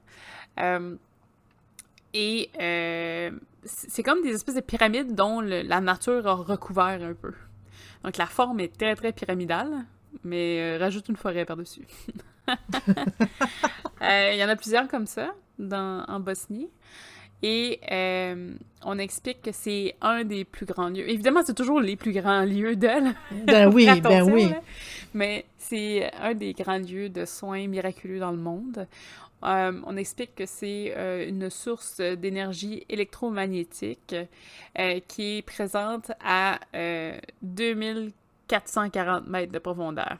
et 2.13 2.51
c'est 3.65 4.03
comme 4.03 4.23
des 4.23 4.35
espèces 4.35 4.57
de 4.57 4.61
pyramides 4.61 5.15
dont 5.15 5.41
la 5.41 5.81
nature 5.81 6.27
a 6.27 6.35
recouvert 6.35 7.01
un 7.03 7.15
peu. 7.15 7.33
Donc 8.05 8.19
la 8.19 8.27
forme 8.27 8.61
est 8.61 8.77
très 8.77 8.97
très 8.97 9.13
pyramidale 9.13 9.87
mais 10.25 10.61
euh, 10.61 10.79
rajoute 10.79 11.09
une 11.09 11.17
forêt 11.17 11.45
par-dessus. 11.45 11.87
Il 12.49 14.09
euh, 14.09 14.35
y 14.35 14.45
en 14.45 14.49
a 14.49 14.57
plusieurs 14.57 14.89
comme 14.89 15.07
ça 15.07 15.35
dans, 15.59 16.05
en 16.09 16.21
Bosnie. 16.21 16.69
Et 17.43 17.81
euh, 17.91 18.55
on 18.85 18.99
explique 18.99 19.43
que 19.43 19.51
c'est 19.53 19.97
un 20.01 20.23
des 20.23 20.45
plus 20.45 20.65
grands 20.65 20.89
lieux. 20.89 21.09
Évidemment, 21.09 21.41
c'est 21.45 21.55
toujours 21.55 21.81
les 21.81 21.97
plus 21.97 22.13
grands 22.13 22.45
lieux 22.45 22.77
de 22.77 22.89
Ben 23.45 23.69
oui, 23.73 23.89
ben 24.01 24.23
oui. 24.23 24.49
Là. 24.49 24.63
Mais 25.13 25.45
c'est 25.59 26.13
un 26.21 26.35
des 26.35 26.53
grands 26.53 26.79
lieux 26.79 27.09
de 27.09 27.25
soins 27.25 27.67
miraculeux 27.67 28.21
dans 28.21 28.31
le 28.31 28.39
monde. 28.39 28.87
Euh, 29.43 29.73
on 29.85 29.97
explique 29.97 30.37
que 30.37 30.47
c'est 30.47 30.95
euh, 30.97 31.29
une 31.29 31.51
source 31.51 32.01
d'énergie 32.01 32.87
électromagnétique 32.89 34.15
qui 35.09 35.39
est 35.39 35.43
présente 35.43 36.13
à 36.25 36.61
2000 37.43 38.13
440 38.53 39.29
mètres 39.29 39.51
de 39.51 39.59
profondeur. 39.59 40.19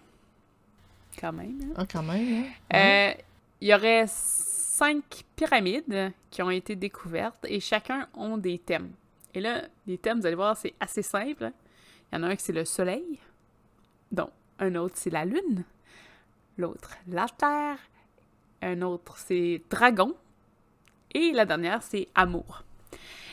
Quand 1.21 1.35
même. 1.35 1.59
Hein? 1.63 1.75
Ah, 1.77 1.85
quand 1.85 2.03
même. 2.03 2.47
Hein? 2.73 2.75
Euh, 2.75 3.13
il 3.61 3.69
y 3.69 3.75
aurait 3.75 4.07
cinq 4.09 5.25
pyramides 5.37 6.13
qui 6.31 6.41
ont 6.41 6.49
été 6.49 6.75
découvertes 6.75 7.45
et 7.47 7.61
chacun 7.61 8.09
ont 8.15 8.39
des 8.39 8.59
thèmes. 8.59 8.93
Et 9.35 9.41
là, 9.41 9.65
les 9.87 9.99
thèmes, 9.99 10.21
vous 10.21 10.27
allez 10.27 10.35
voir, 10.35 10.57
c'est 10.57 10.73
assez 10.81 11.03
simple. 11.03 11.45
Hein. 11.45 11.53
Il 12.11 12.17
y 12.17 12.19
en 12.19 12.23
a 12.23 12.29
un 12.29 12.37
qui 12.37 12.43
c'est 12.43 12.55
le 12.55 12.65
soleil, 12.65 13.19
donc 14.11 14.31
un 14.59 14.75
autre 14.77 14.95
c'est 14.97 15.11
la 15.11 15.27
lune, 15.27 15.65
l'autre 16.57 16.93
la 17.09 17.27
terre, 17.27 17.79
un 18.63 18.81
autre 18.81 19.19
c'est 19.19 19.61
dragon, 19.69 20.15
et 21.13 21.33
la 21.33 21.45
dernière 21.45 21.83
c'est 21.83 22.09
amour. 22.15 22.65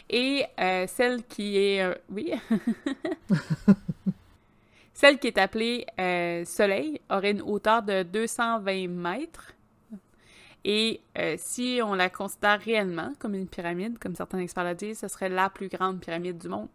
Et 0.09 0.45
euh, 0.59 0.87
celle 0.87 1.23
qui 1.23 1.57
est... 1.57 1.83
Euh, 1.83 1.95
oui 2.09 2.33
Celle 4.99 5.17
qui 5.17 5.27
est 5.27 5.37
appelée 5.37 5.85
euh, 5.97 6.43
Soleil 6.43 6.99
aurait 7.09 7.31
une 7.31 7.41
hauteur 7.41 7.83
de 7.83 8.03
220 8.03 8.89
mètres. 8.89 9.53
Et 10.65 10.99
euh, 11.17 11.35
si 11.37 11.79
on 11.81 11.93
la 11.93 12.09
considère 12.09 12.59
réellement 12.59 13.13
comme 13.17 13.33
une 13.33 13.47
pyramide, 13.47 13.97
comme 13.97 14.13
certains 14.13 14.39
experts 14.39 14.65
le 14.65 14.75
disent, 14.75 14.99
ce 14.99 15.07
serait 15.07 15.29
la 15.29 15.49
plus 15.49 15.69
grande 15.69 16.01
pyramide 16.01 16.37
du 16.37 16.49
monde. 16.49 16.67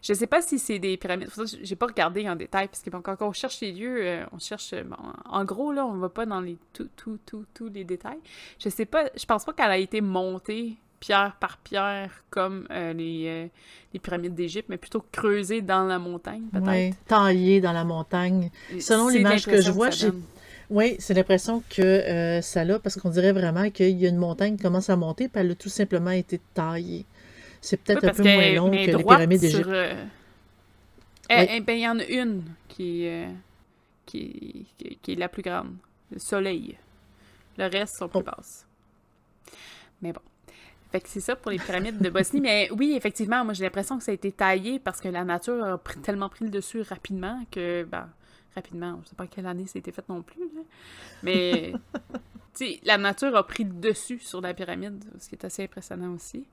Je 0.00 0.14
ne 0.14 0.16
sais 0.16 0.26
pas 0.26 0.40
si 0.40 0.58
c'est 0.58 0.78
des 0.78 0.96
pyramides. 0.96 1.28
J'ai 1.62 1.76
pas 1.76 1.84
regardé 1.84 2.26
en 2.30 2.34
détail, 2.34 2.68
parce 2.68 2.80
que 2.80 2.88
bon, 2.88 3.02
quand 3.02 3.20
on 3.20 3.32
cherche 3.34 3.60
les 3.60 3.72
lieux, 3.72 4.00
euh, 4.02 4.24
on 4.32 4.38
cherche. 4.38 4.74
Bon, 4.74 4.96
en 5.26 5.44
gros, 5.44 5.72
là, 5.72 5.84
on 5.84 5.98
va 5.98 6.08
pas 6.08 6.24
dans 6.24 6.40
les 6.40 6.56
tous 6.72 6.88
tout, 6.96 7.18
tout, 7.26 7.44
tous 7.52 7.68
les 7.68 7.84
détails. 7.84 8.20
Je 8.58 8.70
sais 8.70 8.86
pas, 8.86 9.10
je 9.14 9.26
pense 9.26 9.44
pas 9.44 9.52
qu'elle 9.52 9.70
a 9.70 9.76
été 9.76 10.00
montée 10.00 10.78
pierre 11.00 11.34
par 11.40 11.56
pierre 11.58 12.22
comme 12.28 12.66
euh, 12.70 12.92
les, 12.92 13.24
euh, 13.26 13.46
les, 13.92 13.98
pyramides 13.98 14.34
d'Égypte, 14.34 14.68
mais 14.68 14.76
plutôt 14.76 15.04
creusées 15.10 15.62
dans 15.62 15.84
la 15.84 15.98
montagne, 15.98 16.44
peut-être. 16.52 16.68
Oui, 16.68 16.94
taillées 17.08 17.60
dans 17.60 17.72
la 17.72 17.84
montagne. 17.84 18.50
Selon 18.78 19.08
l'image 19.08 19.46
que 19.46 19.60
je 19.60 19.70
vois, 19.70 19.90
j'ai... 19.90 20.10
Oui, 20.68 20.94
c'est 21.00 21.14
l'impression 21.14 21.64
que 21.68 21.82
euh, 21.82 22.40
ça 22.42 22.64
l'a, 22.64 22.78
parce 22.78 22.96
qu'on 22.96 23.10
dirait 23.10 23.32
vraiment 23.32 23.70
qu'il 23.70 23.98
y 23.98 24.06
a 24.06 24.08
une 24.08 24.18
montagne 24.18 24.56
qui 24.56 24.62
commence 24.62 24.88
à 24.88 24.94
monter, 24.94 25.26
puis 25.26 25.40
elle 25.40 25.50
a 25.50 25.54
tout 25.56 25.68
simplement 25.68 26.12
été 26.12 26.40
taillée. 26.54 27.04
C'est 27.60 27.76
peut-être 27.76 28.04
un 28.04 28.12
peu 28.12 28.22
moins 28.22 28.52
long 28.52 28.70
que 28.70 28.76
les 28.76 29.02
pyramides 29.02 29.40
d'Égypte. 29.40 29.68
Eh, 31.28 31.46
eh, 31.48 31.60
ben, 31.60 31.76
il 31.76 31.80
y 31.80 31.88
en 31.88 31.98
a 31.98 32.04
une 32.04 32.42
qui, 32.68 33.08
qui, 34.06 34.66
qui, 35.02 35.12
est 35.12 35.16
la 35.16 35.28
plus 35.28 35.42
grande, 35.42 35.74
le 36.12 36.18
soleil. 36.20 36.76
Le 37.58 37.66
reste 37.66 37.96
sont 37.96 38.08
plus 38.08 38.20
oh. 38.20 38.22
basses. 38.22 38.66
Mais 40.02 40.12
bon. 40.12 40.20
Fait 40.90 41.00
que 41.00 41.08
c'est 41.08 41.20
ça 41.20 41.36
pour 41.36 41.50
les 41.50 41.58
pyramides 41.58 41.98
de 41.98 42.10
Bosnie. 42.10 42.40
Mais 42.40 42.68
oui, 42.72 42.94
effectivement, 42.96 43.44
moi 43.44 43.54
j'ai 43.54 43.64
l'impression 43.64 43.96
que 43.98 44.04
ça 44.04 44.10
a 44.10 44.14
été 44.14 44.32
taillé 44.32 44.78
parce 44.78 45.00
que 45.00 45.08
la 45.08 45.24
nature 45.24 45.64
a 45.64 45.80
tellement 46.02 46.28
pris 46.28 46.44
le 46.44 46.50
dessus 46.50 46.82
rapidement 46.82 47.44
que, 47.50 47.84
ben, 47.84 48.08
rapidement, 48.54 49.00
je 49.04 49.10
sais 49.10 49.16
pas 49.16 49.26
quelle 49.26 49.46
année 49.46 49.66
ça 49.66 49.74
a 49.76 49.78
été 49.78 49.92
fait 49.92 50.08
non 50.08 50.22
plus, 50.22 50.42
mais, 51.22 51.72
tu 52.54 52.66
sais, 52.66 52.80
la 52.84 52.98
nature 52.98 53.36
a 53.36 53.46
pris 53.46 53.64
le 53.64 53.72
dessus 53.72 54.18
sur 54.18 54.40
la 54.40 54.52
pyramide, 54.52 55.04
ce 55.18 55.28
qui 55.28 55.36
est 55.36 55.44
assez 55.44 55.64
impressionnant 55.64 56.12
aussi. 56.14 56.44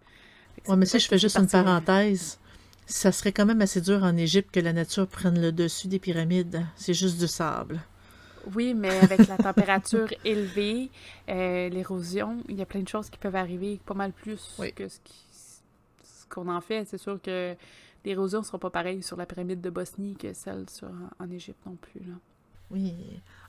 Ouais, 0.67 0.75
mais 0.75 0.85
si 0.85 0.99
je 0.99 1.07
fais 1.07 1.17
juste 1.17 1.37
une 1.37 1.47
parenthèse, 1.47 2.39
ça 2.85 3.11
serait 3.11 3.31
quand 3.31 3.45
même 3.45 3.61
assez 3.61 3.81
dur 3.81 4.03
en 4.03 4.15
Égypte 4.15 4.51
que 4.51 4.59
la 4.59 4.73
nature 4.73 5.07
prenne 5.07 5.39
le 5.39 5.51
dessus 5.51 5.87
des 5.87 5.99
pyramides. 5.99 6.65
C'est 6.75 6.93
juste 6.93 7.19
du 7.19 7.27
sable. 7.27 7.79
Oui, 8.55 8.73
mais 8.73 8.95
avec 8.99 9.27
la 9.27 9.37
température 9.37 10.07
élevée, 10.25 10.89
euh, 11.29 11.69
l'érosion, 11.69 12.37
il 12.47 12.55
y 12.55 12.61
a 12.61 12.65
plein 12.65 12.81
de 12.81 12.87
choses 12.87 13.09
qui 13.09 13.17
peuvent 13.17 13.35
arriver 13.35 13.79
pas 13.85 13.93
mal 13.93 14.11
plus 14.11 14.59
que 14.75 14.87
ce 14.87 14.99
qu'on 16.29 16.47
en 16.49 16.61
fait. 16.61 16.85
C'est 16.87 16.97
sûr 16.97 17.21
que 17.21 17.55
l'érosion 18.05 18.39
ne 18.39 18.45
sera 18.45 18.57
pas 18.57 18.69
pareille 18.69 19.03
sur 19.03 19.17
la 19.17 19.25
pyramide 19.25 19.61
de 19.61 19.69
Bosnie 19.69 20.15
que 20.15 20.33
celle 20.33 20.69
sur, 20.69 20.89
en 21.19 21.29
Égypte 21.29 21.59
non 21.65 21.75
plus. 21.75 22.01
Là. 22.01 22.15
Oui. 22.69 22.93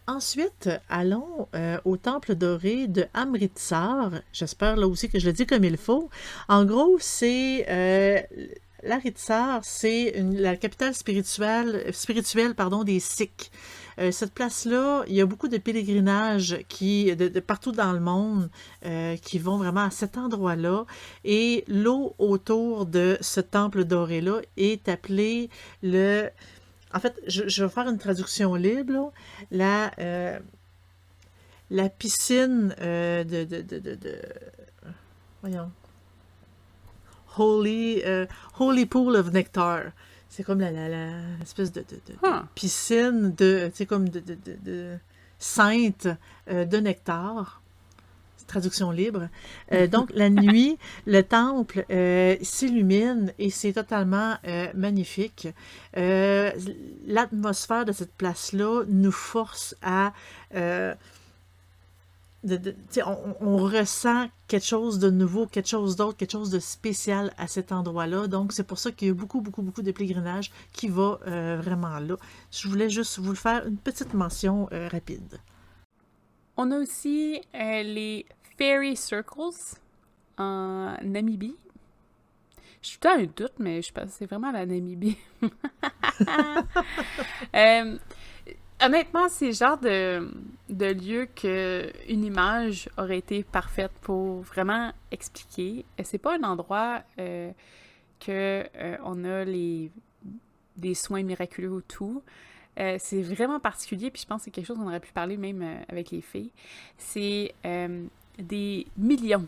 Ensuite, 0.07 0.71
allons 0.89 1.49
euh, 1.55 1.79
au 1.85 1.97
temple 1.97 2.35
doré 2.35 2.87
de 2.87 3.07
Amritsar. 3.15 4.13
J'espère 4.33 4.77
là 4.77 4.87
aussi 4.87 5.09
que 5.09 5.19
je 5.19 5.27
le 5.27 5.33
dis 5.33 5.47
comme 5.47 5.65
il 5.65 5.77
faut. 5.77 6.09
En 6.49 6.65
gros, 6.65 6.97
c'est 6.99 7.67
euh, 7.69 8.21
l'Amritsar, 8.83 9.61
c'est 9.65 10.13
la 10.23 10.57
capitale 10.57 10.95
spirituelle, 10.95 11.93
spirituelle 11.93 12.55
pardon, 12.55 12.85
des 12.85 13.01
Sikhs. 13.01 13.51
Euh, 13.99 14.13
cette 14.13 14.33
place-là, 14.33 15.03
il 15.09 15.15
y 15.15 15.21
a 15.21 15.27
beaucoup 15.27 15.49
de 15.49 15.59
pèlerinages 15.59 16.59
qui, 16.69 17.15
de, 17.17 17.41
partout 17.41 17.73
dans 17.73 17.93
le 17.93 18.01
monde 18.01 18.49
euh, 18.85 19.17
qui 19.17 19.39
vont 19.39 19.57
vraiment 19.57 19.83
à 19.83 19.91
cet 19.91 20.17
endroit-là. 20.17 20.85
Et 21.25 21.65
l'eau 21.67 22.15
autour 22.19 22.87
de 22.87 23.19
ce 23.21 23.41
temple 23.41 23.85
doré-là 23.85 24.41
est 24.57 24.89
appelée 24.89 25.51
le... 25.83 26.29
En 26.95 27.01
fait, 27.01 27.21
je, 27.27 27.63
vais 27.63 27.69
faire 27.69 27.89
une 27.89 27.99
traduction 27.99 28.55
libre. 28.55 29.13
La, 29.51 29.91
euh, 29.99 30.39
la 31.71 31.89
piscine 31.91 32.75
de, 32.79 33.45
de, 33.45 33.61
de, 33.63 34.23
Voyons. 35.43 35.71
Holy, 37.37 38.03
Holy 38.59 38.87
Pool 38.87 39.17
of 39.17 39.33
Nectar. 39.33 39.93
C'est 40.39 40.45
comme 40.45 40.61
la, 40.61 40.71
espèce 41.43 41.73
de, 41.73 41.85
piscine 42.55 43.35
de, 43.37 43.73
c'est 43.75 43.87
comme 43.87 44.09
de, 44.09 44.97
sainte 45.41 46.07
euh, 46.49 46.65
de 46.65 46.77
nectar. 46.77 47.61
Traduction 48.47 48.93
libre. 48.93 49.31
Euh, 49.73 49.87
donc, 49.89 50.13
la 50.15 50.31
nuit, 50.31 50.79
le 51.07 51.23
temple 51.23 51.85
euh, 51.91 52.37
s'illumine 52.41 53.33
et 53.41 53.51
c'est 53.51 53.73
totalement 53.73 54.37
magnifique. 54.77 55.49
L'atmosphère 55.97 57.85
de 57.85 57.91
cette 57.91 58.15
place-là 58.15 58.85
nous 58.87 59.11
force 59.11 59.75
à 59.83 60.13
on, 62.45 63.57
ressent 63.57 64.29
quelque 64.47 64.65
chose 64.65 64.99
de 64.99 65.11
nouveau, 65.11 65.47
quelque 65.47 65.69
chose 65.69 65.97
d'autre, 65.97 66.17
quelque 66.17 66.33
chose 66.33 66.51
de 66.51 66.59
spécial 66.59 67.33
à 67.37 67.47
cet 67.47 67.73
endroit-là. 67.73 68.29
Donc, 68.29 68.53
c'est 68.53 68.65
pour 68.65 68.79
ça 68.79 68.93
qu'il 68.93 69.09
y 69.09 69.11
a 69.11 69.15
beaucoup, 69.15 69.41
beaucoup, 69.41 69.63
beaucoup 69.63 69.83
de 69.83 69.91
pèlerinage 69.93 70.53
qui 70.73 70.89
va 70.89 71.19
euh, 71.27 71.59
vraiment 71.61 71.99
là. 71.99 72.17
Je 72.51 72.69
voulais 72.69 72.91
juste 72.91 73.19
vous 73.19 73.35
faire 73.35 73.67
une 73.67 73.77
petite 73.77 74.15
mention 74.15 74.69
euh, 74.73 74.89
rapide. 74.89 75.41
On 76.57 76.71
a 76.71 76.79
aussi 76.79 77.41
euh, 77.55 77.83
les 77.83 78.27
Fairy 78.57 78.97
Circles 78.97 79.77
en 80.39 80.97
Namibie. 81.03 81.57
Je 82.81 82.89
suis 82.89 83.01
un 83.05 83.25
doute, 83.25 83.55
mais 83.59 83.83
je 83.83 83.93
pense 83.93 84.05
que 84.05 84.11
c'est 84.13 84.27
vraiment 84.27 84.53
la 84.53 84.65
Namibie. 84.65 85.19
Honnêtement, 88.81 89.29
c'est 89.29 89.53
genre 89.53 89.77
de, 89.79 90.31
de 90.69 90.87
lieu 90.87 91.27
qu'une 91.27 92.25
image 92.25 92.89
aurait 92.99 93.19
été 93.19 93.43
parfaite 93.43 93.93
pour 94.01 94.41
vraiment 94.41 94.93
expliquer. 95.11 95.85
C'est 96.03 96.19
pas 96.19 96.37
un 96.37 96.43
endroit 96.43 97.03
euh, 97.19 97.51
que 98.21 98.65
euh, 98.77 98.97
on 99.05 99.25
a 99.25 99.45
les 99.45 99.91
des 100.77 100.95
soins 100.95 101.23
miraculeux 101.23 101.73
ou 101.73 101.81
tout. 101.81 102.23
Euh, 102.79 102.97
c'est 103.01 103.23
vraiment 103.23 103.59
particulier, 103.59 104.11
puis 104.11 104.23
je 104.23 104.27
pense 104.27 104.41
que 104.41 104.45
c'est 104.45 104.51
quelque 104.53 104.67
chose 104.67 104.79
qu'on 104.79 104.87
aurait 104.87 105.01
pu 105.01 105.13
parler 105.13 105.37
même 105.37 105.63
euh, 105.63 105.81
avec 105.89 106.13
les 106.13 106.21
filles. 106.21 106.53
C'est 106.97 107.53
des 108.39 108.87
millions 108.97 109.47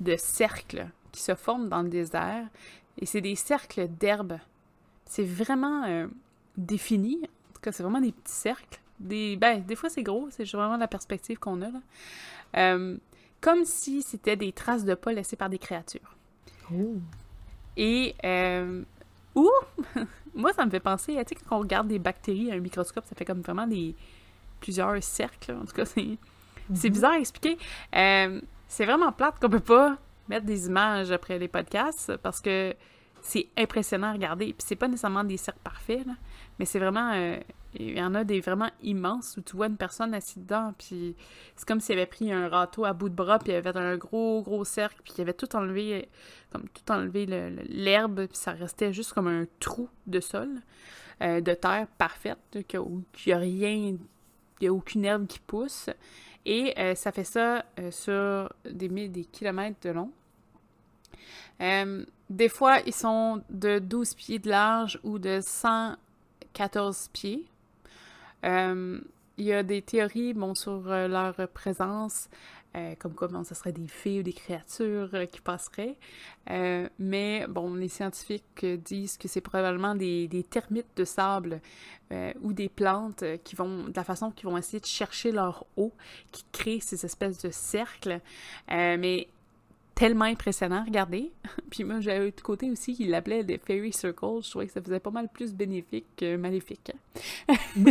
de 0.00 0.16
cercles 0.16 0.86
qui 1.12 1.22
se 1.22 1.34
forment 1.34 1.70
dans 1.70 1.80
le 1.80 1.88
désert, 1.88 2.46
et 2.98 3.06
c'est 3.06 3.22
des 3.22 3.36
cercles 3.36 3.88
d'herbes. 3.88 4.38
C'est 5.06 5.24
vraiment 5.24 6.06
défini 6.58 7.22
c'est 7.70 7.82
vraiment 7.82 8.00
des 8.00 8.12
petits 8.12 8.32
cercles. 8.32 8.80
Des, 9.02 9.36
ben, 9.36 9.62
des 9.62 9.76
fois, 9.76 9.90
c'est 9.90 10.02
gros, 10.02 10.28
c'est 10.30 10.44
vraiment 10.52 10.76
la 10.76 10.88
perspective 10.88 11.38
qu'on 11.38 11.60
a. 11.62 11.70
Là. 11.70 11.80
Euh, 12.56 12.96
comme 13.40 13.64
si 13.64 14.02
c'était 14.02 14.36
des 14.36 14.52
traces 14.52 14.84
de 14.84 14.94
pas 14.94 15.12
laissées 15.12 15.36
par 15.36 15.48
des 15.48 15.58
créatures. 15.58 16.16
Oh. 16.72 16.96
Et, 17.76 18.14
euh, 18.24 18.82
ou, 19.34 19.50
moi, 20.34 20.52
ça 20.52 20.64
me 20.64 20.70
fait 20.70 20.80
penser, 20.80 21.14
tu 21.14 21.18
sais, 21.18 21.34
quand 21.34 21.56
on 21.56 21.60
regarde 21.60 21.88
des 21.88 21.98
bactéries 21.98 22.50
à 22.52 22.54
un 22.54 22.60
microscope, 22.60 23.04
ça 23.06 23.14
fait 23.14 23.24
comme 23.24 23.40
vraiment 23.40 23.66
des 23.66 23.94
plusieurs 24.60 25.02
cercles. 25.02 25.52
En 25.52 25.64
tout 25.64 25.74
cas, 25.74 25.84
c'est 25.84 26.18
c'est 26.74 26.88
mhm. 26.88 26.94
bizarre 26.94 27.12
à 27.12 27.18
expliquer. 27.18 27.58
Euh, 27.94 28.40
c'est 28.68 28.84
vraiment 28.84 29.12
plate 29.12 29.38
qu'on 29.40 29.48
peut 29.48 29.60
pas 29.60 29.96
mettre 30.28 30.46
des 30.46 30.66
images 30.66 31.10
après 31.10 31.38
les 31.38 31.48
podcasts 31.48 32.16
parce 32.18 32.40
que 32.40 32.74
c'est 33.20 33.48
impressionnant 33.56 34.08
à 34.08 34.12
regarder. 34.12 34.46
Puis 34.46 34.64
c'est 34.66 34.76
pas 34.76 34.88
nécessairement 34.88 35.24
des 35.24 35.36
cercles 35.36 35.60
parfaits, 35.62 36.06
là, 36.06 36.14
mais 36.58 36.64
c'est 36.64 36.78
vraiment. 36.78 37.12
Euh, 37.14 37.36
il 37.74 37.96
y 37.96 38.02
en 38.02 38.14
a 38.14 38.24
des 38.24 38.40
vraiment 38.40 38.70
immenses 38.82 39.36
où 39.36 39.42
tu 39.42 39.56
vois 39.56 39.66
une 39.66 39.76
personne 39.76 40.14
assise 40.14 40.42
dedans, 40.42 40.74
puis 40.76 41.16
c'est 41.56 41.66
comme 41.66 41.80
s'il 41.80 41.96
avait 41.96 42.06
pris 42.06 42.32
un 42.32 42.48
râteau 42.48 42.84
à 42.84 42.92
bout 42.92 43.08
de 43.08 43.14
bras, 43.14 43.38
puis 43.38 43.52
il 43.52 43.56
avait 43.56 43.76
un 43.76 43.96
gros, 43.96 44.42
gros 44.42 44.64
cercle, 44.64 45.00
puis 45.02 45.14
il 45.16 45.20
avait 45.22 45.32
tout 45.32 45.54
enlevé, 45.56 46.08
comme 46.50 46.68
tout 46.68 46.92
enlevé 46.92 47.26
l'herbe, 47.26 48.26
puis 48.26 48.36
ça 48.36 48.52
restait 48.52 48.92
juste 48.92 49.12
comme 49.12 49.26
un 49.26 49.46
trou 49.60 49.88
de 50.06 50.20
sol, 50.20 50.48
euh, 51.22 51.40
de 51.40 51.54
terre 51.54 51.86
parfaite, 51.98 52.38
où 52.54 53.02
il 53.26 53.28
n'y 53.28 53.32
a 53.32 53.38
rien, 53.38 53.70
il 53.70 53.98
n'y 54.60 54.68
a 54.68 54.72
aucune 54.72 55.04
herbe 55.04 55.26
qui 55.26 55.40
pousse. 55.40 55.88
Et 56.44 56.74
euh, 56.78 56.94
ça 56.94 57.12
fait 57.12 57.24
ça 57.24 57.64
sur 57.90 58.52
des, 58.68 58.88
des 58.88 59.24
kilomètres 59.24 59.78
de 59.82 59.90
long. 59.90 60.10
des 62.28 62.48
fois, 62.48 62.80
ils 62.84 62.94
sont 62.94 63.42
de 63.48 63.78
12 63.78 64.14
pieds 64.14 64.38
de 64.40 64.48
large 64.48 64.98
ou 65.04 65.18
de 65.18 65.38
100 65.40 65.96
14 66.52 67.08
pieds. 67.12 67.48
Euh, 68.44 69.00
il 69.38 69.44
y 69.46 69.52
a 69.52 69.62
des 69.62 69.82
théories 69.82 70.34
bon, 70.34 70.54
sur 70.54 70.90
euh, 70.90 71.08
leur 71.08 71.48
présence, 71.48 72.28
euh, 72.76 72.94
comme 72.98 73.14
quoi 73.14 73.28
ce 73.44 73.54
serait 73.54 73.72
des 73.72 73.88
fées 73.88 74.20
ou 74.20 74.22
des 74.22 74.32
créatures 74.32 75.10
qui 75.30 75.40
passeraient. 75.40 75.96
mais 76.98 77.46
bon, 77.48 77.74
les 77.74 77.88
scientifiques 77.88 78.64
disent 78.64 79.16
que 79.16 79.28
c'est 79.28 79.40
probablement 79.40 79.94
des, 79.94 80.28
des, 80.28 80.42
termites 80.42 80.96
de 80.96 81.04
sable 81.04 81.60
ou 82.42 82.52
des 82.52 82.68
plantes 82.68 83.24
qui 83.42 83.56
vont, 83.56 83.84
de 83.84 83.96
la 83.96 84.04
façon 84.04 84.30
qu'ils 84.30 84.46
vont 84.48 84.58
essayer 84.58 84.80
de 84.80 84.86
chercher 84.86 85.32
leur 85.32 85.64
eau, 85.78 85.94
qui 86.30 86.44
créent 86.52 86.80
ces 86.80 87.06
espèces 87.06 87.38
de 87.38 87.50
cercles. 87.50 88.20
mais 88.68 89.28
tellement 90.02 90.24
impressionnant 90.24 90.80
à 90.80 90.82
regarder. 90.82 91.30
Puis 91.70 91.84
moi, 91.84 92.00
j'avais 92.00 92.32
de 92.32 92.40
côté 92.40 92.68
aussi 92.72 92.94
qui 92.94 93.04
l'appelait 93.04 93.44
des 93.44 93.56
Fairy 93.56 93.92
Circles. 93.92 94.42
Je 94.42 94.50
trouvais 94.50 94.66
que 94.66 94.72
ça 94.72 94.82
faisait 94.82 94.98
pas 94.98 95.12
mal 95.12 95.28
plus 95.28 95.54
bénéfique 95.54 96.06
que 96.16 96.36
maléfique. 96.36 96.90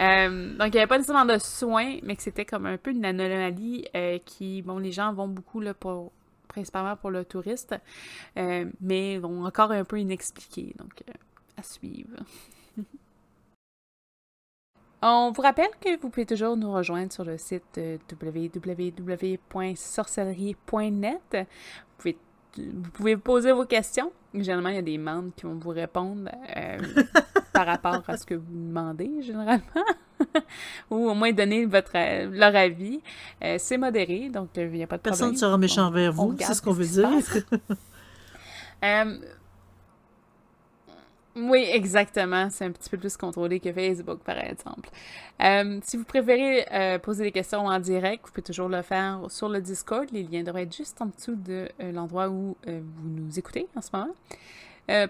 Euh, 0.00 0.56
donc, 0.56 0.68
il 0.68 0.72
n'y 0.72 0.78
avait 0.78 0.86
pas 0.86 0.98
nécessairement 0.98 1.32
de 1.32 1.38
soins, 1.38 1.96
mais 2.04 2.14
que 2.14 2.22
c'était 2.22 2.44
comme 2.44 2.66
un 2.66 2.76
peu 2.76 2.92
une 2.92 3.04
anomalie 3.04 3.84
euh, 3.96 4.18
qui, 4.24 4.62
bon, 4.62 4.78
les 4.78 4.92
gens 4.92 5.12
vont 5.12 5.26
beaucoup 5.26 5.58
là, 5.58 5.74
pour, 5.74 6.12
principalement 6.46 6.94
pour 6.94 7.10
le 7.10 7.24
touriste, 7.24 7.74
euh, 8.36 8.66
mais 8.80 9.18
bon, 9.18 9.44
encore 9.44 9.72
un 9.72 9.82
peu 9.82 9.98
inexpliqué. 9.98 10.72
Donc, 10.78 11.02
à 11.56 11.62
suivre. 11.64 12.18
On 15.00 15.30
vous 15.32 15.42
rappelle 15.42 15.68
que 15.80 15.96
vous 16.00 16.10
pouvez 16.10 16.26
toujours 16.26 16.56
nous 16.56 16.72
rejoindre 16.72 17.12
sur 17.12 17.22
le 17.24 17.38
site 17.38 17.78
euh, 17.78 17.98
www.sorcellerie.net. 18.20 21.20
Vous 21.32 21.44
pouvez, 21.98 22.18
vous 22.56 22.90
pouvez 22.90 23.16
poser 23.16 23.52
vos 23.52 23.64
questions. 23.64 24.10
Généralement, 24.34 24.70
il 24.70 24.74
y 24.74 24.78
a 24.78 24.82
des 24.82 24.98
membres 24.98 25.30
qui 25.36 25.46
vont 25.46 25.54
vous 25.54 25.70
répondre 25.70 26.28
euh, 26.56 26.78
par 27.52 27.66
rapport 27.66 28.02
à 28.08 28.16
ce 28.16 28.26
que 28.26 28.34
vous 28.34 28.50
demandez, 28.50 29.22
généralement. 29.22 29.62
Ou 30.90 31.08
au 31.08 31.14
moins 31.14 31.30
donner 31.32 31.64
votre, 31.64 31.92
leur 32.36 32.56
avis. 32.56 33.00
Euh, 33.44 33.54
c'est 33.58 33.78
modéré, 33.78 34.28
donc 34.30 34.48
il 34.56 34.68
n'y 34.70 34.82
a 34.82 34.88
pas 34.88 34.96
de 34.96 35.02
Personne 35.02 35.28
problème. 35.28 35.34
ne 35.34 35.38
sera 35.38 35.58
méchant 35.58 35.86
On- 35.88 35.92
vers 35.92 36.18
on 36.20 36.26
vous, 36.30 36.36
c'est 36.40 36.54
ce 36.54 36.62
qu'on 36.62 36.72
veut 36.72 36.86
dire. 36.86 37.08
oui, 41.42 41.66
exactement. 41.72 42.48
C'est 42.50 42.64
un 42.64 42.72
petit 42.72 42.90
peu 42.90 42.98
plus 42.98 43.16
contrôlé 43.16 43.60
que 43.60 43.72
Facebook, 43.72 44.20
par 44.20 44.38
exemple. 44.38 44.88
Euh, 45.42 45.78
si 45.84 45.96
vous 45.96 46.04
préférez 46.04 46.66
euh, 46.72 46.98
poser 46.98 47.24
des 47.24 47.32
questions 47.32 47.66
en 47.66 47.78
direct, 47.78 48.24
vous 48.26 48.32
pouvez 48.32 48.42
toujours 48.42 48.68
le 48.68 48.82
faire 48.82 49.20
sur 49.28 49.48
le 49.48 49.60
Discord. 49.60 50.06
Les 50.12 50.22
liens 50.24 50.42
devraient 50.42 50.62
être 50.64 50.76
juste 50.76 51.00
en 51.00 51.06
dessous 51.06 51.36
de 51.36 51.68
euh, 51.80 51.92
l'endroit 51.92 52.28
où 52.28 52.56
vous 52.66 53.08
nous 53.10 53.38
écoutez 53.38 53.66
en 53.76 53.80
ce 53.80 53.90
moment. 53.92 54.10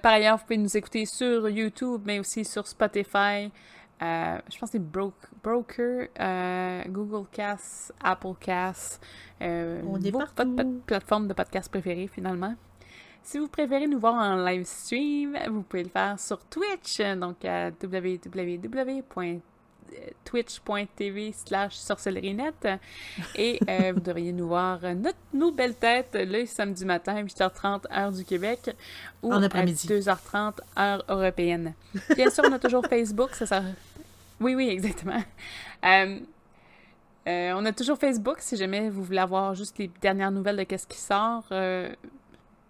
Par 0.02 0.12
ailleurs, 0.12 0.38
vous 0.38 0.42
pouvez 0.42 0.58
nous 0.58 0.76
écouter 0.76 1.06
sur 1.06 1.48
YouTube, 1.48 2.02
mais 2.04 2.18
aussi 2.18 2.44
sur 2.44 2.66
Spotify. 2.66 3.50
Je 4.00 4.58
pense 4.58 4.70
que 4.70 4.72
c'est 4.72 4.78
Bro- 4.82 5.12
Broker, 5.42 6.08
Google 6.88 7.26
Cast, 7.30 7.94
Apple 8.02 8.34
Cast, 8.40 9.00
votre 9.40 10.82
plateforme 10.84 11.28
de 11.28 11.32
podcast 11.32 11.70
préférée 11.70 12.08
finalement. 12.12 12.54
Si 13.28 13.38
vous 13.38 13.46
préférez 13.46 13.86
nous 13.86 13.98
voir 13.98 14.14
en 14.14 14.42
live 14.42 14.64
stream, 14.64 15.36
vous 15.50 15.60
pouvez 15.60 15.82
le 15.82 15.90
faire 15.90 16.18
sur 16.18 16.38
Twitch, 16.46 16.98
donc 17.14 17.44
à 17.44 17.68
www.twitch.tv 17.68 19.42
slash 21.32 21.74
sorcellerinet. 21.74 22.54
Et 23.34 23.60
euh, 23.68 23.92
vous 23.94 24.00
devriez 24.00 24.32
nous 24.32 24.48
voir 24.48 24.80
notre, 24.96 25.18
nos 25.34 25.52
belles 25.52 25.74
têtes 25.74 26.16
le 26.18 26.46
samedi 26.46 26.86
matin, 26.86 27.22
8h30 27.22 27.82
heure 27.94 28.12
du 28.12 28.24
Québec, 28.24 28.74
ou 29.22 29.30
En 29.30 29.42
à 29.42 29.44
après-midi. 29.44 29.86
2h30 29.86 30.60
heure 30.78 31.04
européenne. 31.06 31.74
Bien 32.16 32.30
sûr, 32.30 32.44
on 32.48 32.52
a 32.54 32.58
toujours 32.58 32.86
Facebook, 32.86 33.34
ça 33.34 33.44
sert... 33.44 33.64
Oui, 34.40 34.54
oui, 34.54 34.70
exactement. 34.70 35.22
Euh, 35.84 36.18
euh, 37.28 37.52
on 37.54 37.66
a 37.66 37.72
toujours 37.72 37.98
Facebook, 37.98 38.38
si 38.40 38.56
jamais 38.56 38.88
vous 38.88 39.04
voulez 39.04 39.18
avoir 39.18 39.54
juste 39.54 39.76
les 39.76 39.90
dernières 40.00 40.30
nouvelles 40.30 40.56
de 40.56 40.62
qu'est-ce 40.62 40.86
qui 40.86 40.96
sort. 40.96 41.44
euh, 41.52 41.92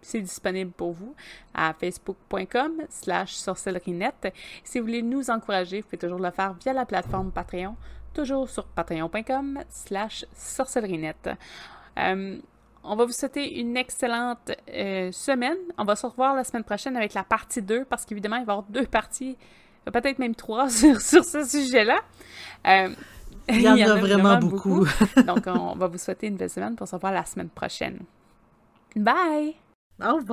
c'est 0.01 0.21
disponible 0.21 0.71
pour 0.71 0.93
vous 0.93 1.15
à 1.55 1.73
facebook.com 1.75 2.83
slash 2.89 3.33
sorcellerinet. 3.33 4.13
Si 4.65 4.79
vous 4.79 4.87
voulez 4.87 5.03
nous 5.03 5.31
encourager, 5.31 5.81
vous 5.81 5.87
pouvez 5.87 5.99
toujours 5.99 6.21
le 6.21 6.31
faire 6.31 6.55
via 6.55 6.73
la 6.73 6.87
plateforme 6.87 7.31
Patreon, 7.33 7.77
toujours 8.15 8.49
sur 8.49 8.67
patreon.com 8.67 9.61
slash 9.69 10.25
sorcellerinet. 10.35 11.15
Euh, 11.99 12.39
on 12.85 12.97
va 12.97 13.05
vous 13.05 13.13
souhaiter 13.13 13.59
une 13.61 13.77
excellente 13.77 14.53
euh, 14.73 15.11
semaine. 15.13 15.59
On 15.77 15.85
va 15.85 15.97
se 15.97 16.07
revoir 16.07 16.35
la 16.35 16.45
semaine 16.45 16.65
prochaine 16.65 16.97
avec 16.97 17.15
la 17.15 17.25
partie 17.25 17.61
2 17.61 17.85
parce 17.85 18.05
qu'évidemment, 18.05 18.37
il 18.37 18.47
va 18.47 18.53
y 18.53 18.57
avoir 18.57 18.63
deux 18.69 18.87
parties, 18.87 19.37
peut-être 19.85 20.19
même 20.19 20.35
trois 20.35 20.71
sur, 20.71 21.01
sur 21.01 21.25
ce 21.25 21.45
sujet-là. 21.45 21.99
Euh, 22.67 22.95
Il 23.49 23.63
y 23.63 23.69
en 23.69 23.77
a 23.91 23.97
vraiment 23.97 24.39
beaucoup. 24.39 24.87
Donc, 25.27 25.47
on 25.47 25.75
va 25.75 25.87
vous 25.87 25.99
souhaiter 25.99 26.29
une 26.29 26.37
belle 26.37 26.51
semaine 26.51 26.77
pour 26.77 26.89
se 26.89 26.95
revoir 26.95 27.13
la 27.13 27.25
semaine 27.25 27.51
prochaine. 27.51 28.01
Bye! 28.97 29.57
Au 30.01 30.07
revoir. 30.17 30.25